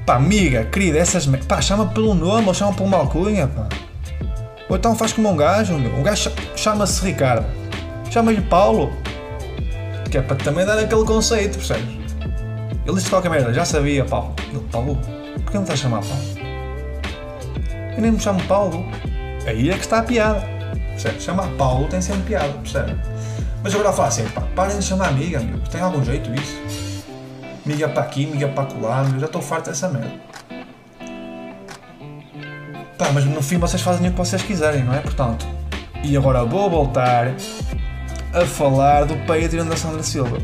Pá, 0.04 0.16
amiga, 0.16 0.64
querida, 0.64 0.98
essas 0.98 1.24
merdas. 1.24 1.46
Pá, 1.46 1.62
chama 1.62 1.86
pelo 1.86 2.14
nome 2.14 2.48
ou 2.48 2.52
chama 2.52 2.72
por 2.72 2.82
uma 2.82 2.96
alcunha, 2.96 3.46
pá. 3.46 3.68
Ou 4.68 4.76
então 4.76 4.96
faz 4.96 5.12
como 5.12 5.30
um 5.30 5.36
gajo, 5.36 5.78
meu. 5.78 5.94
Um 5.94 6.02
gajo 6.02 6.32
chama-se 6.56 7.04
Ricardo. 7.04 7.46
Chama-lhe 8.10 8.40
Paulo. 8.40 8.92
Que 10.10 10.18
é 10.18 10.22
para 10.22 10.34
também 10.34 10.66
dar 10.66 10.80
aquele 10.80 11.04
conceito, 11.04 11.58
percebes? 11.58 11.94
Ele 12.84 12.96
disse 12.96 13.08
qualquer 13.08 13.30
merda, 13.30 13.54
já 13.54 13.64
sabia, 13.64 14.04
Paulo. 14.04 14.34
Ele, 14.50 14.66
Paulo? 14.72 14.98
Porquê 15.44 15.58
me 15.58 15.62
estás 15.62 15.78
a 15.78 15.82
chamar 15.84 16.00
Paulo? 16.02 16.24
Eu 17.96 18.02
nem 18.02 18.10
me 18.10 18.18
chamo 18.18 18.42
Paulo. 18.48 18.84
Aí 19.46 19.70
é 19.70 19.74
que 19.74 19.80
está 19.80 19.98
a 19.98 20.02
piada. 20.02 20.40
Percebe? 20.90 21.20
Chamar 21.20 21.48
Paulo 21.56 21.88
tem 21.88 22.00
sempre 22.00 22.22
piada, 22.22 22.52
percebe? 22.54 22.96
Mas 23.62 23.74
agora 23.74 23.92
fala 23.92 24.08
assim, 24.08 24.26
pá, 24.28 24.42
parem 24.54 24.78
de 24.78 24.84
chamar 24.84 25.08
amiga, 25.08 25.40
meu. 25.40 25.58
Tem 25.60 25.80
algum 25.80 26.04
jeito 26.04 26.32
isso? 26.34 27.04
Miga 27.64 27.88
para 27.88 28.02
aqui, 28.02 28.26
miga 28.26 28.48
para 28.48 28.68
lá, 28.80 29.04
meu. 29.04 29.20
Já 29.20 29.26
estou 29.26 29.42
farto 29.42 29.70
dessa 29.70 29.88
merda. 29.88 30.12
Pá, 32.96 33.10
mas 33.12 33.24
no 33.24 33.42
fim 33.42 33.58
vocês 33.58 33.82
fazem 33.82 34.08
o 34.08 34.10
que 34.10 34.18
vocês 34.18 34.42
quiserem, 34.42 34.84
não 34.84 34.94
é? 34.94 35.00
Portanto, 35.00 35.46
e 36.02 36.16
agora 36.16 36.44
vou 36.44 36.68
voltar 36.70 37.28
a 38.32 38.46
falar 38.46 39.04
do 39.04 39.16
Patreon 39.26 39.66
da 39.66 39.76
Sandra 39.76 40.02
Silva. 40.02 40.38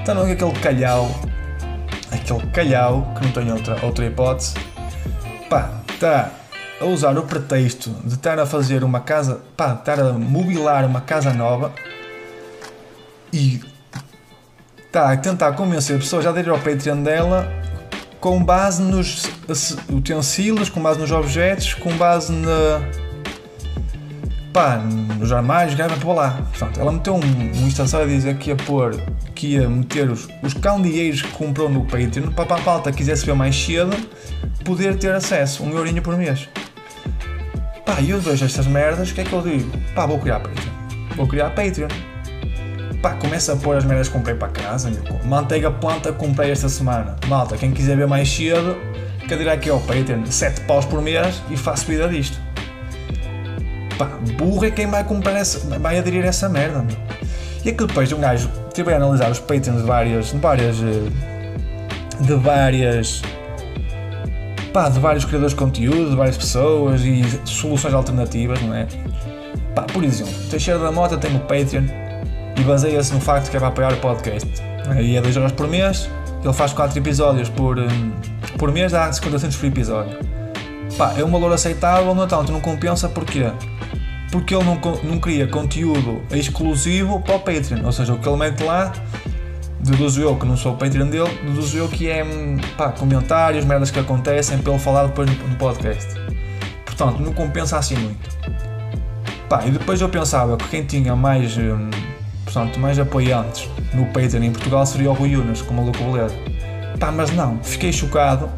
Então 0.00 0.14
não 0.14 0.26
é 0.26 0.32
aquele 0.32 0.52
calhau, 0.60 1.10
aquele 2.10 2.46
calhau 2.52 3.12
que 3.14 3.24
não 3.24 3.32
tem 3.32 3.52
outra, 3.52 3.84
outra 3.84 4.06
hipótese, 4.06 4.54
pá, 5.50 5.70
está 5.92 6.30
a 6.80 6.84
usar 6.84 7.16
o 7.18 7.22
pretexto 7.22 7.90
de 8.04 8.14
estar 8.14 8.38
a 8.38 8.46
fazer 8.46 8.84
uma 8.84 9.00
casa, 9.00 9.40
pá, 9.56 9.74
estar 9.74 9.98
a 10.00 10.12
mobilar 10.12 10.84
uma 10.84 11.00
casa 11.00 11.32
nova 11.32 11.72
e 13.32 13.60
está 14.86 15.12
a 15.12 15.16
tentar 15.16 15.52
convencer 15.52 15.98
pessoas 15.98 16.24
a 16.26 16.30
aderir 16.30 16.50
ao 16.50 16.58
Patreon 16.58 17.02
dela 17.02 17.48
com 18.20 18.42
base 18.42 18.82
nos 18.82 19.28
utensílios, 19.88 20.68
com 20.68 20.80
base 20.82 20.98
nos 20.98 21.10
objetos, 21.10 21.74
com 21.74 21.96
base 21.96 22.32
na. 22.32 22.80
pá, 24.52 24.76
nos 24.76 25.30
armários, 25.30 25.74
grava 25.74 25.96
para 25.96 26.12
lá. 26.12 26.30
Portanto, 26.50 26.80
ela 26.80 26.92
meteu 26.92 27.14
um, 27.14 27.20
um 27.20 27.66
instancial 27.66 28.02
a 28.02 28.06
dizer 28.06 28.36
que 28.38 28.50
ia 28.50 28.56
pôr, 28.56 28.96
que 29.34 29.54
ia 29.54 29.68
meter 29.68 30.10
os, 30.10 30.28
os 30.42 30.54
candeeiros 30.54 31.22
que 31.22 31.28
comprou 31.28 31.68
no 31.68 31.84
Patreon 31.84 32.32
para 32.32 32.56
a 32.56 32.60
pauta 32.60 32.90
quisesse 32.90 33.24
ver 33.24 33.34
mais 33.34 33.54
cedo 33.56 33.96
poder 34.64 34.98
ter 34.98 35.14
acesso, 35.14 35.62
um 35.62 35.70
eurinho 35.70 36.02
por 36.02 36.16
mês. 36.16 36.48
Pá, 37.88 38.02
eu 38.02 38.20
vejo 38.20 38.44
estas 38.44 38.66
merdas, 38.66 39.10
o 39.10 39.14
que 39.14 39.22
é 39.22 39.24
que 39.24 39.32
eu 39.32 39.40
digo? 39.40 39.72
Pá, 39.94 40.04
vou 40.04 40.18
criar 40.18 40.40
Patreon. 40.40 40.72
Vou 41.16 41.26
criar 41.26 41.48
Patreon. 41.48 41.88
Pá, 43.00 43.14
começa 43.14 43.54
a 43.54 43.56
pôr 43.56 43.78
as 43.78 43.84
merdas 43.86 44.08
que 44.08 44.12
comprei 44.12 44.36
para 44.36 44.48
casa. 44.48 44.90
Meu. 44.90 45.02
Manteiga 45.24 45.70
planta 45.70 46.12
comprei 46.12 46.50
esta 46.50 46.68
semana. 46.68 47.16
Malta, 47.28 47.56
quem 47.56 47.72
quiser 47.72 47.96
ver 47.96 48.06
mais 48.06 48.28
cedo, 48.28 48.76
quer 49.26 49.48
aqui 49.48 49.70
ao 49.70 49.80
Patreon, 49.80 50.26
7 50.26 50.60
paus 50.66 50.84
por 50.84 51.00
mês 51.00 51.42
e 51.48 51.56
faço 51.56 51.86
vida 51.86 52.06
disto. 52.10 52.38
Pá, 53.96 54.04
burro 54.36 54.66
é 54.66 54.70
quem 54.70 54.86
vai 54.86 55.02
comprar 55.02 55.32
essa, 55.32 55.58
vai 55.78 55.98
aderir 55.98 56.26
a 56.26 56.28
essa 56.28 56.46
merda, 56.46 56.82
meu. 56.82 56.96
E 57.64 57.70
aquilo 57.70 57.86
depois 57.86 58.06
de 58.06 58.14
um 58.14 58.20
gajo 58.20 58.50
tive 58.74 58.92
a 58.92 58.96
analisar 58.96 59.30
os 59.30 59.38
Patreons 59.38 59.80
de 59.80 59.86
várias, 59.86 60.26
de 60.26 60.36
várias, 60.36 60.76
de 60.76 62.34
várias 62.34 63.22
pá, 64.72 64.88
de 64.88 64.98
vários 64.98 65.24
criadores 65.24 65.52
de 65.52 65.58
conteúdo, 65.58 66.10
de 66.10 66.16
várias 66.16 66.36
pessoas 66.36 67.02
e 67.02 67.22
soluções 67.44 67.94
alternativas, 67.94 68.60
não 68.62 68.74
é? 68.74 68.86
Pá, 69.74 69.82
por 69.82 70.04
exemplo, 70.04 70.32
Teixeira 70.50 70.78
da 70.80 70.92
Mota 70.92 71.16
tem 71.16 71.34
o 71.34 71.40
Patreon 71.40 71.84
e 72.58 72.62
baseia-se 72.62 73.12
no 73.14 73.20
facto 73.20 73.50
que 73.50 73.56
é 73.56 73.60
para 73.60 73.68
apoiar 73.68 73.92
o 73.92 73.96
podcast. 73.98 74.48
E 75.00 75.16
é 75.16 75.20
2 75.20 75.36
horas 75.36 75.52
por 75.52 75.68
mês, 75.68 76.08
ele 76.42 76.52
faz 76.52 76.72
4 76.72 76.98
episódios 76.98 77.48
por, 77.48 77.78
hum, 77.78 78.12
por 78.58 78.72
mês, 78.72 78.92
dá 78.92 79.12
50 79.12 79.38
centos 79.38 79.56
por 79.56 79.66
episódio. 79.66 80.18
Pá, 80.96 81.14
é 81.16 81.24
um 81.24 81.30
valor 81.30 81.52
aceitável, 81.52 82.14
no 82.14 82.24
entanto, 82.24 82.50
não 82.50 82.60
compensa 82.60 83.08
porquê? 83.08 83.50
Porque 84.32 84.54
ele 84.54 84.64
não, 84.64 84.80
não 85.04 85.18
cria 85.18 85.46
conteúdo 85.46 86.22
exclusivo 86.30 87.20
para 87.20 87.36
o 87.36 87.40
Patreon, 87.40 87.84
ou 87.84 87.92
seja, 87.92 88.12
o 88.14 88.18
que 88.18 88.28
ele 88.28 88.36
mete 88.36 88.62
lá 88.62 88.92
deduzo 89.90 90.20
eu 90.20 90.36
que 90.36 90.46
não 90.46 90.56
sou 90.56 90.72
o 90.72 90.76
Patreon 90.76 91.08
dele, 91.08 91.30
deduzo 91.42 91.76
eu 91.76 91.88
que 91.88 92.08
é 92.08 92.24
pá, 92.76 92.90
comentários, 92.90 93.64
merdas 93.64 93.90
que 93.90 93.98
acontecem 93.98 94.58
ele 94.58 94.78
falar 94.78 95.06
depois 95.06 95.28
no, 95.30 95.56
podcast. 95.56 96.14
Portanto, 96.84 97.20
não 97.20 97.32
compensa 97.32 97.78
assim 97.78 97.96
muito. 97.96 98.28
Pá, 99.48 99.64
e 99.66 99.70
depois 99.70 100.00
eu 100.00 100.08
pensava 100.08 100.56
que 100.56 100.68
quem 100.68 100.84
tinha 100.84 101.16
mais, 101.16 101.56
hum, 101.56 101.90
portanto, 102.44 102.78
mais 102.78 102.98
apoiantes 102.98 103.68
no 103.94 104.06
Patreon 104.06 104.42
em 104.42 104.52
Portugal 104.52 104.84
seria 104.86 105.10
o 105.10 105.14
Rui 105.14 105.36
Unas, 105.36 105.62
com 105.62 105.72
o 105.72 105.76
Maluco 105.76 105.98
Beleza. 105.98 106.34
Pá, 106.98 107.10
mas 107.10 107.30
não, 107.30 107.58
fiquei 107.62 107.92
chocado 107.92 108.50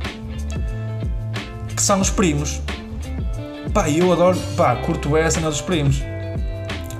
que 1.75 1.83
são 1.83 2.01
os 2.01 2.11
primos. 2.11 2.61
Pá, 3.73 3.89
eu 3.89 4.13
adoro, 4.13 4.37
pá, 4.57 4.77
curto 4.77 5.17
essa 5.17 5.39
cena 5.39 5.49
dos 5.49 5.61
primos. 5.61 6.03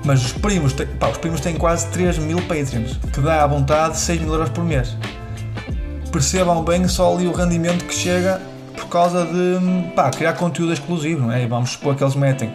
Mas 0.03 0.23
os 0.25 0.33
primos, 0.33 0.73
têm- 0.73 0.87
pá, 0.87 1.09
os 1.09 1.17
primos 1.17 1.41
têm 1.41 1.55
quase 1.55 1.87
3 1.87 2.17
mil 2.17 2.41
Patreons, 2.41 2.97
que 3.13 3.21
dá 3.21 3.43
à 3.43 3.47
vontade 3.47 3.97
6 3.99 4.19
mil 4.21 4.33
euros 4.33 4.49
por 4.49 4.63
mês. 4.63 4.95
Percebam 6.11 6.63
bem 6.63 6.87
só 6.87 7.13
ali 7.15 7.27
o 7.27 7.31
rendimento 7.31 7.85
que 7.85 7.93
chega 7.93 8.41
por 8.75 8.87
causa 8.87 9.25
de 9.25 9.91
pá, 9.95 10.09
criar 10.09 10.33
conteúdo 10.33 10.73
exclusivo, 10.73 11.27
não 11.27 11.31
é? 11.31 11.45
Vamos 11.45 11.71
supor 11.71 11.95
que 11.95 12.03
eles 12.03 12.15
metem. 12.15 12.51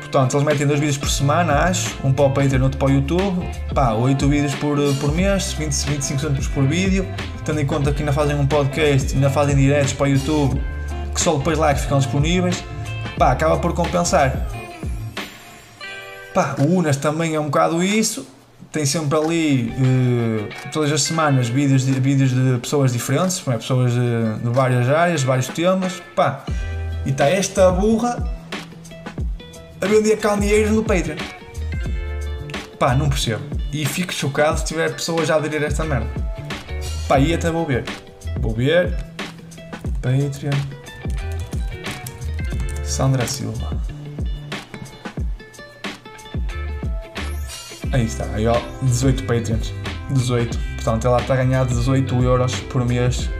Portanto, 0.00 0.34
eles 0.36 0.46
metem 0.46 0.66
dois 0.66 0.78
vídeos 0.80 0.96
por 0.96 1.10
semana, 1.10 1.52
acho, 1.64 1.94
um 2.02 2.12
para 2.12 2.24
o 2.24 2.30
Patreon, 2.30 2.62
outro 2.62 2.78
para 2.78 2.88
o 2.88 2.90
YouTube, 2.90 3.46
pá, 3.74 3.92
8 3.92 4.26
vídeos 4.28 4.54
por, 4.54 4.78
por 4.94 5.12
mês, 5.12 5.52
20, 5.52 5.72
25 5.86 6.20
centavos 6.20 6.48
por 6.48 6.64
vídeo, 6.64 7.06
tendo 7.44 7.60
em 7.60 7.66
conta 7.66 7.92
que 7.92 8.00
ainda 8.00 8.12
fazem 8.12 8.36
um 8.36 8.46
podcast, 8.46 9.14
ainda 9.14 9.28
fazem 9.28 9.54
diretos 9.54 9.92
para 9.92 10.04
o 10.04 10.08
YouTube, 10.08 10.60
que 11.14 11.20
só 11.20 11.34
depois 11.36 11.58
lá 11.58 11.70
é 11.70 11.74
que 11.74 11.80
ficam 11.80 11.98
disponíveis, 11.98 12.64
pá, 13.18 13.32
acaba 13.32 13.58
por 13.58 13.74
compensar. 13.74 14.46
Pá, 16.36 16.54
o 16.58 16.64
Unas 16.64 16.98
também 16.98 17.34
é 17.34 17.40
um 17.40 17.46
bocado 17.46 17.82
isso. 17.82 18.26
Tem 18.70 18.84
sempre 18.84 19.16
ali, 19.16 19.72
eh, 19.72 20.68
todas 20.70 20.92
as 20.92 21.00
semanas, 21.00 21.48
vídeos 21.48 21.86
de, 21.86 21.92
vídeos 21.92 22.30
de 22.30 22.58
pessoas 22.58 22.92
diferentes, 22.92 23.42
é? 23.48 23.52
pessoas 23.52 23.94
de, 23.94 24.44
de 24.44 24.50
várias 24.50 24.86
áreas, 24.86 25.22
vários 25.22 25.48
temas. 25.48 26.02
Pá, 26.14 26.44
e 27.06 27.10
está 27.10 27.26
esta 27.26 27.70
burra 27.70 28.22
a 29.80 29.86
vender 29.86 30.18
candeeiros 30.18 30.72
no 30.72 30.84
Patreon. 30.84 31.16
Pá, 32.78 32.94
não 32.94 33.08
percebo. 33.08 33.42
E 33.72 33.86
fico 33.86 34.12
chocado 34.12 34.58
se 34.58 34.66
tiver 34.66 34.92
pessoas 34.92 35.30
a 35.30 35.36
aderir 35.36 35.62
a 35.62 35.68
esta 35.68 35.84
merda. 35.84 36.10
Pá, 37.08 37.18
e 37.18 37.32
até 37.32 37.50
vou 37.50 37.64
ver. 37.64 37.82
Vou 38.42 38.52
ver. 38.52 38.94
Patreon. 40.02 40.52
Sandra 42.84 43.26
Silva. 43.26 43.95
Aí 47.96 48.04
está, 48.04 48.26
aí 48.34 48.46
ó, 48.46 48.60
18 48.82 49.22
Patreons. 49.24 49.72
18. 50.10 50.58
Portanto, 50.74 51.06
ela 51.06 51.18
está 51.18 51.32
a 51.32 51.36
ganhar 51.38 51.64
18 51.64 52.14
euros 52.22 52.54
por 52.68 52.84
mês. 52.84 53.30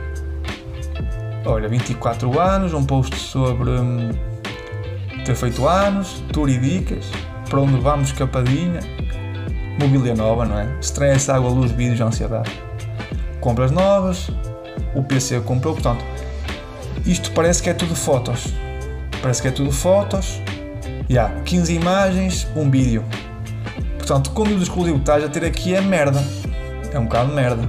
Olha, 1.45 1.69
24 1.69 2.39
anos, 2.39 2.73
um 2.73 2.83
post 2.83 3.15
sobre 3.15 3.69
hum, 3.69 4.09
ter 5.23 5.35
feito 5.35 5.67
anos, 5.67 6.23
tour 6.33 6.49
e 6.49 6.57
dicas, 6.57 7.05
para 7.47 7.59
onde 7.59 7.79
vamos 7.79 8.11
capadinha, 8.11 8.79
mobília 9.79 10.15
nova, 10.15 10.43
não 10.43 10.57
é? 10.57 10.67
Stress, 10.81 11.29
água, 11.29 11.51
luz, 11.51 11.71
vídeos, 11.71 12.01
ansiedade. 12.01 12.51
Compras 13.39 13.69
novas, 13.69 14.27
o 14.95 15.03
PC 15.03 15.39
comprou, 15.41 15.75
portanto, 15.75 16.03
isto 17.05 17.31
parece 17.31 17.61
que 17.61 17.69
é 17.69 17.75
tudo 17.75 17.95
fotos. 17.95 18.51
Parece 19.21 19.39
que 19.39 19.49
é 19.49 19.51
tudo 19.51 19.71
fotos. 19.71 20.41
E 21.07 21.15
há 21.15 21.29
15 21.45 21.75
imagens, 21.75 22.47
um 22.55 22.71
vídeo. 22.71 23.05
Portanto, 24.07 24.27
o 24.27 24.31
conteúdo 24.31 24.63
exclusivo 24.63 24.97
estás 24.99 25.21
a 25.21 25.27
ter 25.27 25.43
aqui 25.43 25.75
é 25.75 25.81
merda. 25.81 26.23
É 26.93 26.97
um 26.97 27.03
bocado 27.03 27.27
de 27.27 27.35
merda. 27.35 27.67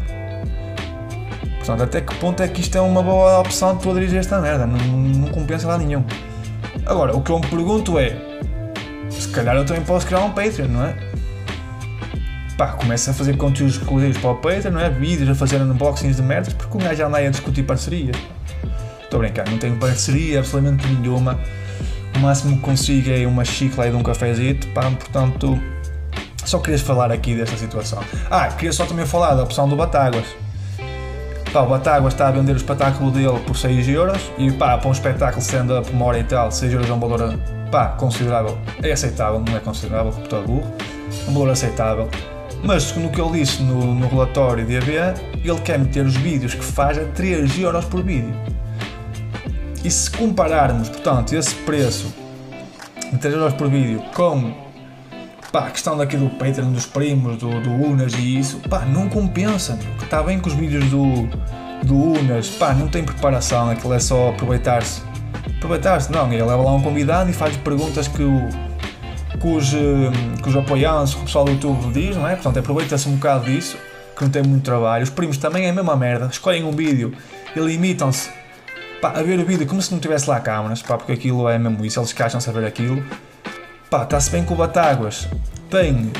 Portanto, 1.56 1.82
até 1.82 2.00
que 2.00 2.14
ponto 2.14 2.40
é 2.40 2.46
que 2.46 2.60
isto 2.60 2.78
é 2.78 2.80
uma 2.80 3.02
boa 3.02 3.40
opção 3.40 3.74
de 3.74 3.82
tu 3.82 3.90
aderir 3.90 4.14
esta 4.14 4.40
merda? 4.40 4.64
Não, 4.64 4.78
não 4.78 5.28
compensa 5.30 5.66
lá 5.66 5.76
nenhum. 5.76 6.04
Agora, 6.86 7.16
o 7.16 7.22
que 7.22 7.32
eu 7.32 7.40
me 7.40 7.46
pergunto 7.48 7.98
é: 7.98 8.16
se 9.10 9.26
calhar 9.30 9.56
eu 9.56 9.66
também 9.66 9.82
posso 9.82 10.06
criar 10.06 10.20
um 10.20 10.30
Patreon, 10.30 10.68
não 10.68 10.84
é? 10.84 10.94
Pá, 12.56 12.68
começa 12.68 13.10
a 13.10 13.14
fazer 13.14 13.36
conteúdos 13.36 13.74
exclusivos 13.74 14.18
para 14.18 14.30
o 14.30 14.36
Patreon, 14.36 14.70
não 14.70 14.80
é? 14.80 14.88
Vídeos 14.90 15.28
a 15.30 15.34
fazer 15.34 15.60
unboxings 15.60 16.18
de 16.18 16.22
merdas, 16.22 16.52
porque 16.52 16.78
um 16.78 16.80
gajo 16.80 17.04
anda 17.04 17.16
aí 17.16 17.26
a 17.26 17.30
discutir 17.30 17.64
parcerias. 17.64 18.16
Estou 19.02 19.18
a 19.18 19.24
brincar, 19.24 19.48
não 19.50 19.58
tenho 19.58 19.74
parceria 19.74 20.38
absolutamente 20.38 20.86
nenhuma. 20.86 21.36
O 22.14 22.20
máximo 22.20 22.58
que 22.58 22.62
consigo 22.62 23.10
é 23.10 23.26
uma 23.26 23.44
chicla 23.44 23.88
e 23.88 23.90
de 23.90 23.96
um 23.96 24.04
cafezito, 24.04 24.68
pá, 24.68 24.82
portanto, 24.82 25.58
só 26.48 26.58
querias 26.58 26.80
falar 26.80 27.12
aqui 27.12 27.34
desta 27.34 27.56
situação. 27.56 28.02
Ah, 28.30 28.48
queria 28.48 28.72
só 28.72 28.86
também 28.86 29.06
falar 29.06 29.34
da 29.34 29.42
opção 29.42 29.68
do 29.68 29.76
Batáguas. 29.76 30.24
Pá, 31.52 31.60
o 31.60 31.66
Batáguas 31.66 32.14
está 32.14 32.28
a 32.28 32.30
vender 32.30 32.52
o 32.52 32.56
espetáculo 32.56 33.10
dele 33.10 33.38
por 33.46 33.56
6 33.56 33.88
euros 33.88 34.30
e 34.38 34.50
pá, 34.50 34.78
para 34.78 34.88
um 34.88 34.92
espetáculo 34.92 35.40
stand-up 35.42 35.90
uma 35.90 36.06
hora 36.06 36.18
e 36.18 36.24
tal, 36.24 36.50
6 36.50 36.72
euros 36.72 36.88
é 36.88 36.92
um 36.92 36.98
valor 36.98 37.38
pá, 37.70 37.88
considerável. 37.88 38.58
É 38.82 38.92
aceitável, 38.92 39.42
não 39.46 39.56
é 39.56 39.60
considerável, 39.60 40.10
porque 40.12 40.24
estou 40.24 40.42
burro. 40.42 40.72
É 41.26 41.30
um 41.30 41.34
valor 41.34 41.50
aceitável. 41.50 42.08
Mas 42.62 42.84
segundo 42.84 43.08
o 43.08 43.10
que 43.10 43.20
ele 43.20 43.40
disse 43.40 43.62
no, 43.62 43.94
no 43.94 44.08
relatório 44.08 44.64
de 44.64 44.76
ABA, 44.76 45.14
ele 45.44 45.60
quer 45.60 45.78
meter 45.78 46.04
os 46.04 46.16
vídeos 46.16 46.54
que 46.54 46.64
faz 46.64 46.98
a 46.98 47.04
3 47.04 47.58
euros 47.58 47.84
por 47.84 48.02
vídeo. 48.02 48.34
E 49.84 49.90
se 49.90 50.10
compararmos, 50.10 50.88
portanto, 50.88 51.34
esse 51.34 51.54
preço 51.54 52.12
de 53.12 53.18
3 53.18 53.34
euros 53.34 53.54
por 53.54 53.68
vídeo 53.68 54.02
com 54.14 54.67
pá, 55.52 55.66
a 55.66 55.70
questão 55.70 55.96
daqui 55.96 56.16
do 56.16 56.28
Patreon, 56.30 56.72
dos 56.72 56.86
primos, 56.86 57.38
do, 57.38 57.48
do 57.60 57.70
Unas 57.70 58.12
e 58.14 58.38
isso, 58.38 58.58
pá, 58.68 58.80
não 58.80 59.08
compensa. 59.08 59.78
meu. 59.82 59.94
Está 60.02 60.22
bem 60.22 60.38
que 60.38 60.48
os 60.48 60.54
vídeos 60.54 60.84
do, 60.86 61.26
do 61.84 61.94
Unas, 61.94 62.48
pá, 62.48 62.74
não 62.74 62.88
tem 62.88 63.04
preparação, 63.04 63.70
aquilo 63.70 63.94
é 63.94 63.98
só 63.98 64.30
aproveitar-se. 64.30 65.02
Aproveitar-se, 65.56 66.12
não, 66.12 66.32
ele 66.32 66.42
leva 66.42 66.62
lá 66.62 66.74
um 66.74 66.82
convidado 66.82 67.30
e 67.30 67.32
faz 67.32 67.56
perguntas 67.56 68.06
que, 68.08 68.22
o, 68.22 68.48
que, 69.40 69.46
os, 69.46 69.74
eh, 69.74 70.38
que 70.42 70.48
os 70.48 70.56
apoiantes, 70.56 71.14
o 71.14 71.20
pessoal 71.20 71.44
do 71.44 71.52
YouTube 71.52 71.92
diz, 71.92 72.16
não 72.16 72.28
é? 72.28 72.34
Portanto, 72.34 72.58
aproveita-se 72.58 73.08
um 73.08 73.16
bocado 73.16 73.44
disso, 73.46 73.76
que 74.16 74.22
não 74.22 74.30
tem 74.30 74.42
muito 74.42 74.62
trabalho. 74.64 75.02
Os 75.02 75.10
primos 75.10 75.36
também 75.38 75.66
é 75.66 75.70
a 75.70 75.72
mesma 75.72 75.96
merda, 75.96 76.26
escolhem 76.26 76.64
um 76.64 76.72
vídeo 76.72 77.12
e 77.56 77.60
limitam-se 77.60 78.30
pá, 79.00 79.10
a 79.10 79.22
ver 79.22 79.38
o 79.38 79.44
vídeo 79.44 79.66
como 79.66 79.80
se 79.80 79.92
não 79.92 80.00
tivesse 80.00 80.28
lá 80.28 80.38
câmaras, 80.40 80.82
pá, 80.82 80.96
porque 80.96 81.12
aquilo 81.12 81.48
é 81.48 81.58
mesmo 81.58 81.84
isso, 81.84 81.98
eles 81.98 82.12
queixam-se 82.12 82.48
a 82.48 82.52
ver 82.52 82.66
aquilo. 82.66 83.02
Pá, 83.90 84.02
está-se 84.02 84.30
bem 84.30 84.44
que 84.44 84.52
o 84.52 84.56
Batáguas 84.56 85.26
tem, 85.70 86.12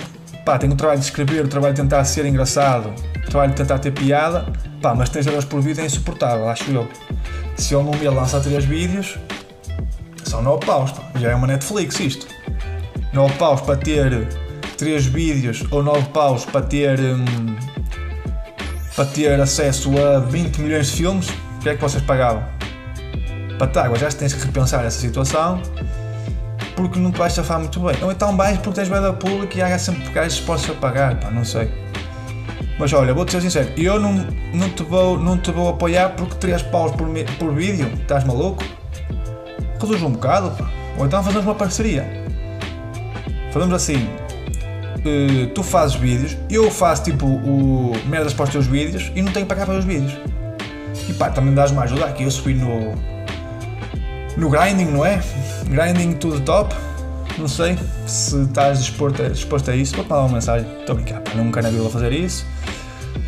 pá, 0.42 0.56
tem 0.56 0.72
o 0.72 0.74
trabalho 0.74 1.00
de 1.00 1.04
escrever, 1.04 1.44
o 1.44 1.48
trabalho 1.48 1.74
de 1.74 1.82
tentar 1.82 2.02
ser 2.06 2.24
engraçado, 2.24 2.94
o 3.26 3.30
trabalho 3.30 3.50
de 3.50 3.58
tentar 3.58 3.78
ter 3.78 3.90
piada, 3.90 4.50
pá, 4.80 4.94
mas 4.94 5.10
3 5.10 5.26
euros 5.26 5.44
por 5.44 5.60
vídeo 5.60 5.82
é 5.82 5.84
insuportável, 5.84 6.48
acho 6.48 6.70
eu. 6.70 6.88
Se 7.56 7.74
ele 7.74 7.84
num 7.84 7.90
mês 7.90 8.10
lança 8.10 8.40
3 8.40 8.64
vídeos, 8.64 9.18
são 10.24 10.40
9 10.40 10.64
paus, 10.64 10.92
pá, 10.92 11.02
já 11.16 11.32
é 11.32 11.34
uma 11.34 11.46
Netflix 11.46 12.00
isto. 12.00 12.26
9 13.12 13.34
paus 13.34 13.60
para 13.60 13.76
ter 13.76 14.26
3 14.78 15.04
vídeos 15.04 15.62
ou 15.70 15.82
9 15.82 16.08
paus 16.08 16.46
para 16.46 16.62
ter, 16.62 16.98
hum, 16.98 17.54
para 18.96 19.04
ter 19.04 19.38
acesso 19.38 19.92
a 19.98 20.20
20 20.20 20.62
milhões 20.62 20.86
de 20.86 20.96
filmes, 20.96 21.28
o 21.28 21.58
que 21.60 21.68
é 21.68 21.74
que 21.74 21.82
vocês 21.82 22.02
pagavam? 22.02 22.42
Batáguas, 23.58 24.00
já 24.00 24.08
tens 24.10 24.32
que 24.32 24.46
repensar 24.46 24.86
essa 24.86 24.98
situação 24.98 25.60
porque 26.78 27.00
não 27.00 27.10
te 27.10 27.18
vais 27.18 27.32
safar 27.32 27.58
muito 27.58 27.80
bem. 27.80 27.96
Ou 28.02 28.12
então 28.12 28.36
vais 28.36 28.56
porque 28.58 28.80
tens 28.80 28.88
da 28.88 29.12
pública 29.12 29.58
e 29.58 29.60
há 29.60 29.76
sempre 29.78 30.08
gajos 30.10 30.34
dispostos 30.34 30.70
a 30.70 30.74
pagar, 30.74 31.18
pá, 31.18 31.28
não 31.28 31.44
sei. 31.44 31.68
Mas 32.78 32.92
olha, 32.92 33.12
vou-te 33.12 33.32
ser 33.32 33.40
sincero, 33.40 33.68
eu 33.76 33.98
não, 33.98 34.12
não, 34.54 34.70
te 34.70 34.84
vou, 34.84 35.18
não 35.18 35.36
te 35.36 35.50
vou 35.50 35.68
apoiar 35.68 36.10
porque 36.10 36.36
3 36.36 36.62
paus 36.62 36.92
por, 36.92 37.08
por 37.36 37.52
vídeo, 37.52 37.90
estás 38.00 38.22
maluco? 38.22 38.62
Reduz 39.80 40.00
um 40.02 40.12
bocado, 40.12 40.50
pá. 40.52 40.70
Ou 40.96 41.06
então 41.06 41.20
fazemos 41.20 41.44
uma 41.44 41.54
parceria. 41.56 42.06
Fazemos 43.52 43.74
assim, 43.74 44.08
eh, 45.04 45.46
tu 45.52 45.64
fazes 45.64 45.96
vídeos, 45.96 46.36
eu 46.48 46.70
faço 46.70 47.02
tipo 47.02 47.26
o 47.26 47.92
merdas 48.06 48.32
para 48.32 48.44
os 48.44 48.50
teus 48.50 48.66
vídeos 48.68 49.10
e 49.16 49.22
não 49.22 49.32
tenho 49.32 49.46
que 49.46 49.52
pagar 49.52 49.66
para 49.66 49.78
os 49.78 49.84
vídeos. 49.84 50.16
E 51.08 51.12
pá, 51.14 51.28
também 51.30 51.52
dás 51.52 51.72
uma 51.72 51.82
ajuda 51.82 52.04
aqui, 52.04 52.22
eu 52.22 52.30
subi 52.30 52.54
no, 52.54 52.94
no 54.36 54.48
grinding, 54.48 54.86
não 54.86 55.04
é? 55.04 55.20
Grinding 55.68 56.14
to 56.14 56.32
the 56.32 56.40
top. 56.40 56.74
Não 57.38 57.46
sei 57.46 57.78
se 58.06 58.42
estás 58.42 58.80
disposto 58.80 59.22
a, 59.22 59.28
disposto 59.28 59.70
a 59.70 59.76
isso. 59.76 59.94
Vou-te 59.94 60.10
mandar 60.10 60.24
uma 60.24 60.34
mensagem. 60.34 60.68
Estou 60.80 60.94
a 60.94 60.96
brincar, 60.96 61.22
nunca 61.36 61.62
na 61.62 61.70
vou 61.70 61.90
fazer 61.90 62.12
isso. 62.12 62.44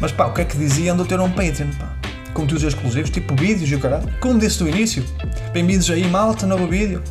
Mas 0.01 0.13
pá, 0.13 0.27
o 0.27 0.33
que 0.33 0.43
é 0.43 0.45
que 0.45 0.57
diziam 0.57 0.97
de 0.97 1.03
eu 1.03 1.07
ter 1.07 1.21
um 1.21 1.31
Patreon, 1.31 1.71
pá? 1.79 1.95
Conteúdos 2.35 2.65
exclusivos, 2.65 3.11
tipo 3.11 3.35
vídeos 3.35 3.71
e 3.71 3.75
o 3.75 3.81
caralho. 3.81 4.09
Como 4.21 4.39
disse 4.39 4.63
no 4.63 4.69
início. 4.69 5.05
Bem-vindos 5.53 5.91
aí, 5.91 6.07
malta, 6.09 6.47
novo 6.47 6.67
vídeo. 6.67 7.03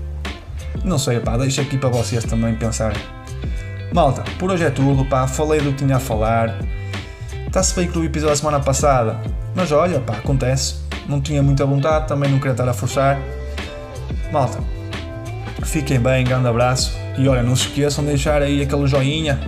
Não 0.84 0.98
sei, 0.98 1.20
pá, 1.20 1.38
deixo 1.38 1.62
aqui 1.62 1.78
para 1.78 1.90
vocês 1.90 2.24
também 2.24 2.56
pensarem. 2.56 3.02
Malta, 3.94 4.24
por 4.38 4.52
hoje 4.52 4.64
é 4.66 4.70
tudo, 4.70 5.06
pá. 5.06 5.28
Falei 5.28 5.62
do 5.62 5.72
que 5.72 5.84
tinha 5.84 5.98
a 5.98 6.00
falar. 6.00 6.60
Está-se 7.48 7.76
bem 7.76 7.88
que 7.88 7.98
o 7.98 8.04
episódio 8.04 8.36
da 8.36 8.40
semana 8.40 8.60
passada. 8.60 9.20
Mas 9.56 9.72
olha, 9.72 10.00
pá, 10.00 10.14
acontece. 10.14 10.76
Não 11.08 11.20
tinha 11.20 11.42
muita 11.42 11.66
vontade, 11.66 12.08
também 12.08 12.30
não 12.30 12.38
queria 12.38 12.52
estar 12.52 12.68
a 12.68 12.74
forçar. 12.74 13.20
Malta, 14.32 14.60
fiquem 15.64 16.00
bem, 16.00 16.24
grande 16.24 16.48
abraço. 16.48 16.98
E 17.18 17.28
olha, 17.28 17.42
não 17.42 17.56
se 17.56 17.68
esqueçam 17.68 18.04
de 18.04 18.12
deixar 18.12 18.42
aí 18.42 18.62
aquele 18.62 18.88
joinha 18.88 19.40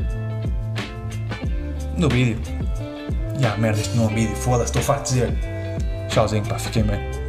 no 1.97 2.09
vídeo. 2.09 2.39
E 3.39 3.45
ah, 3.45 3.55
merda, 3.57 3.79
isto 3.79 3.95
não 3.95 4.05
é 4.05 4.07
um 4.07 4.15
vídeo, 4.15 4.35
foda-se, 4.35 4.65
estou 4.65 4.81
farto 4.81 5.13
de 5.13 5.19
dizer. 5.21 5.33
Tchauzinho, 6.09 6.45
pá, 6.45 6.57
fiquem 6.57 6.83
bem. 6.83 7.20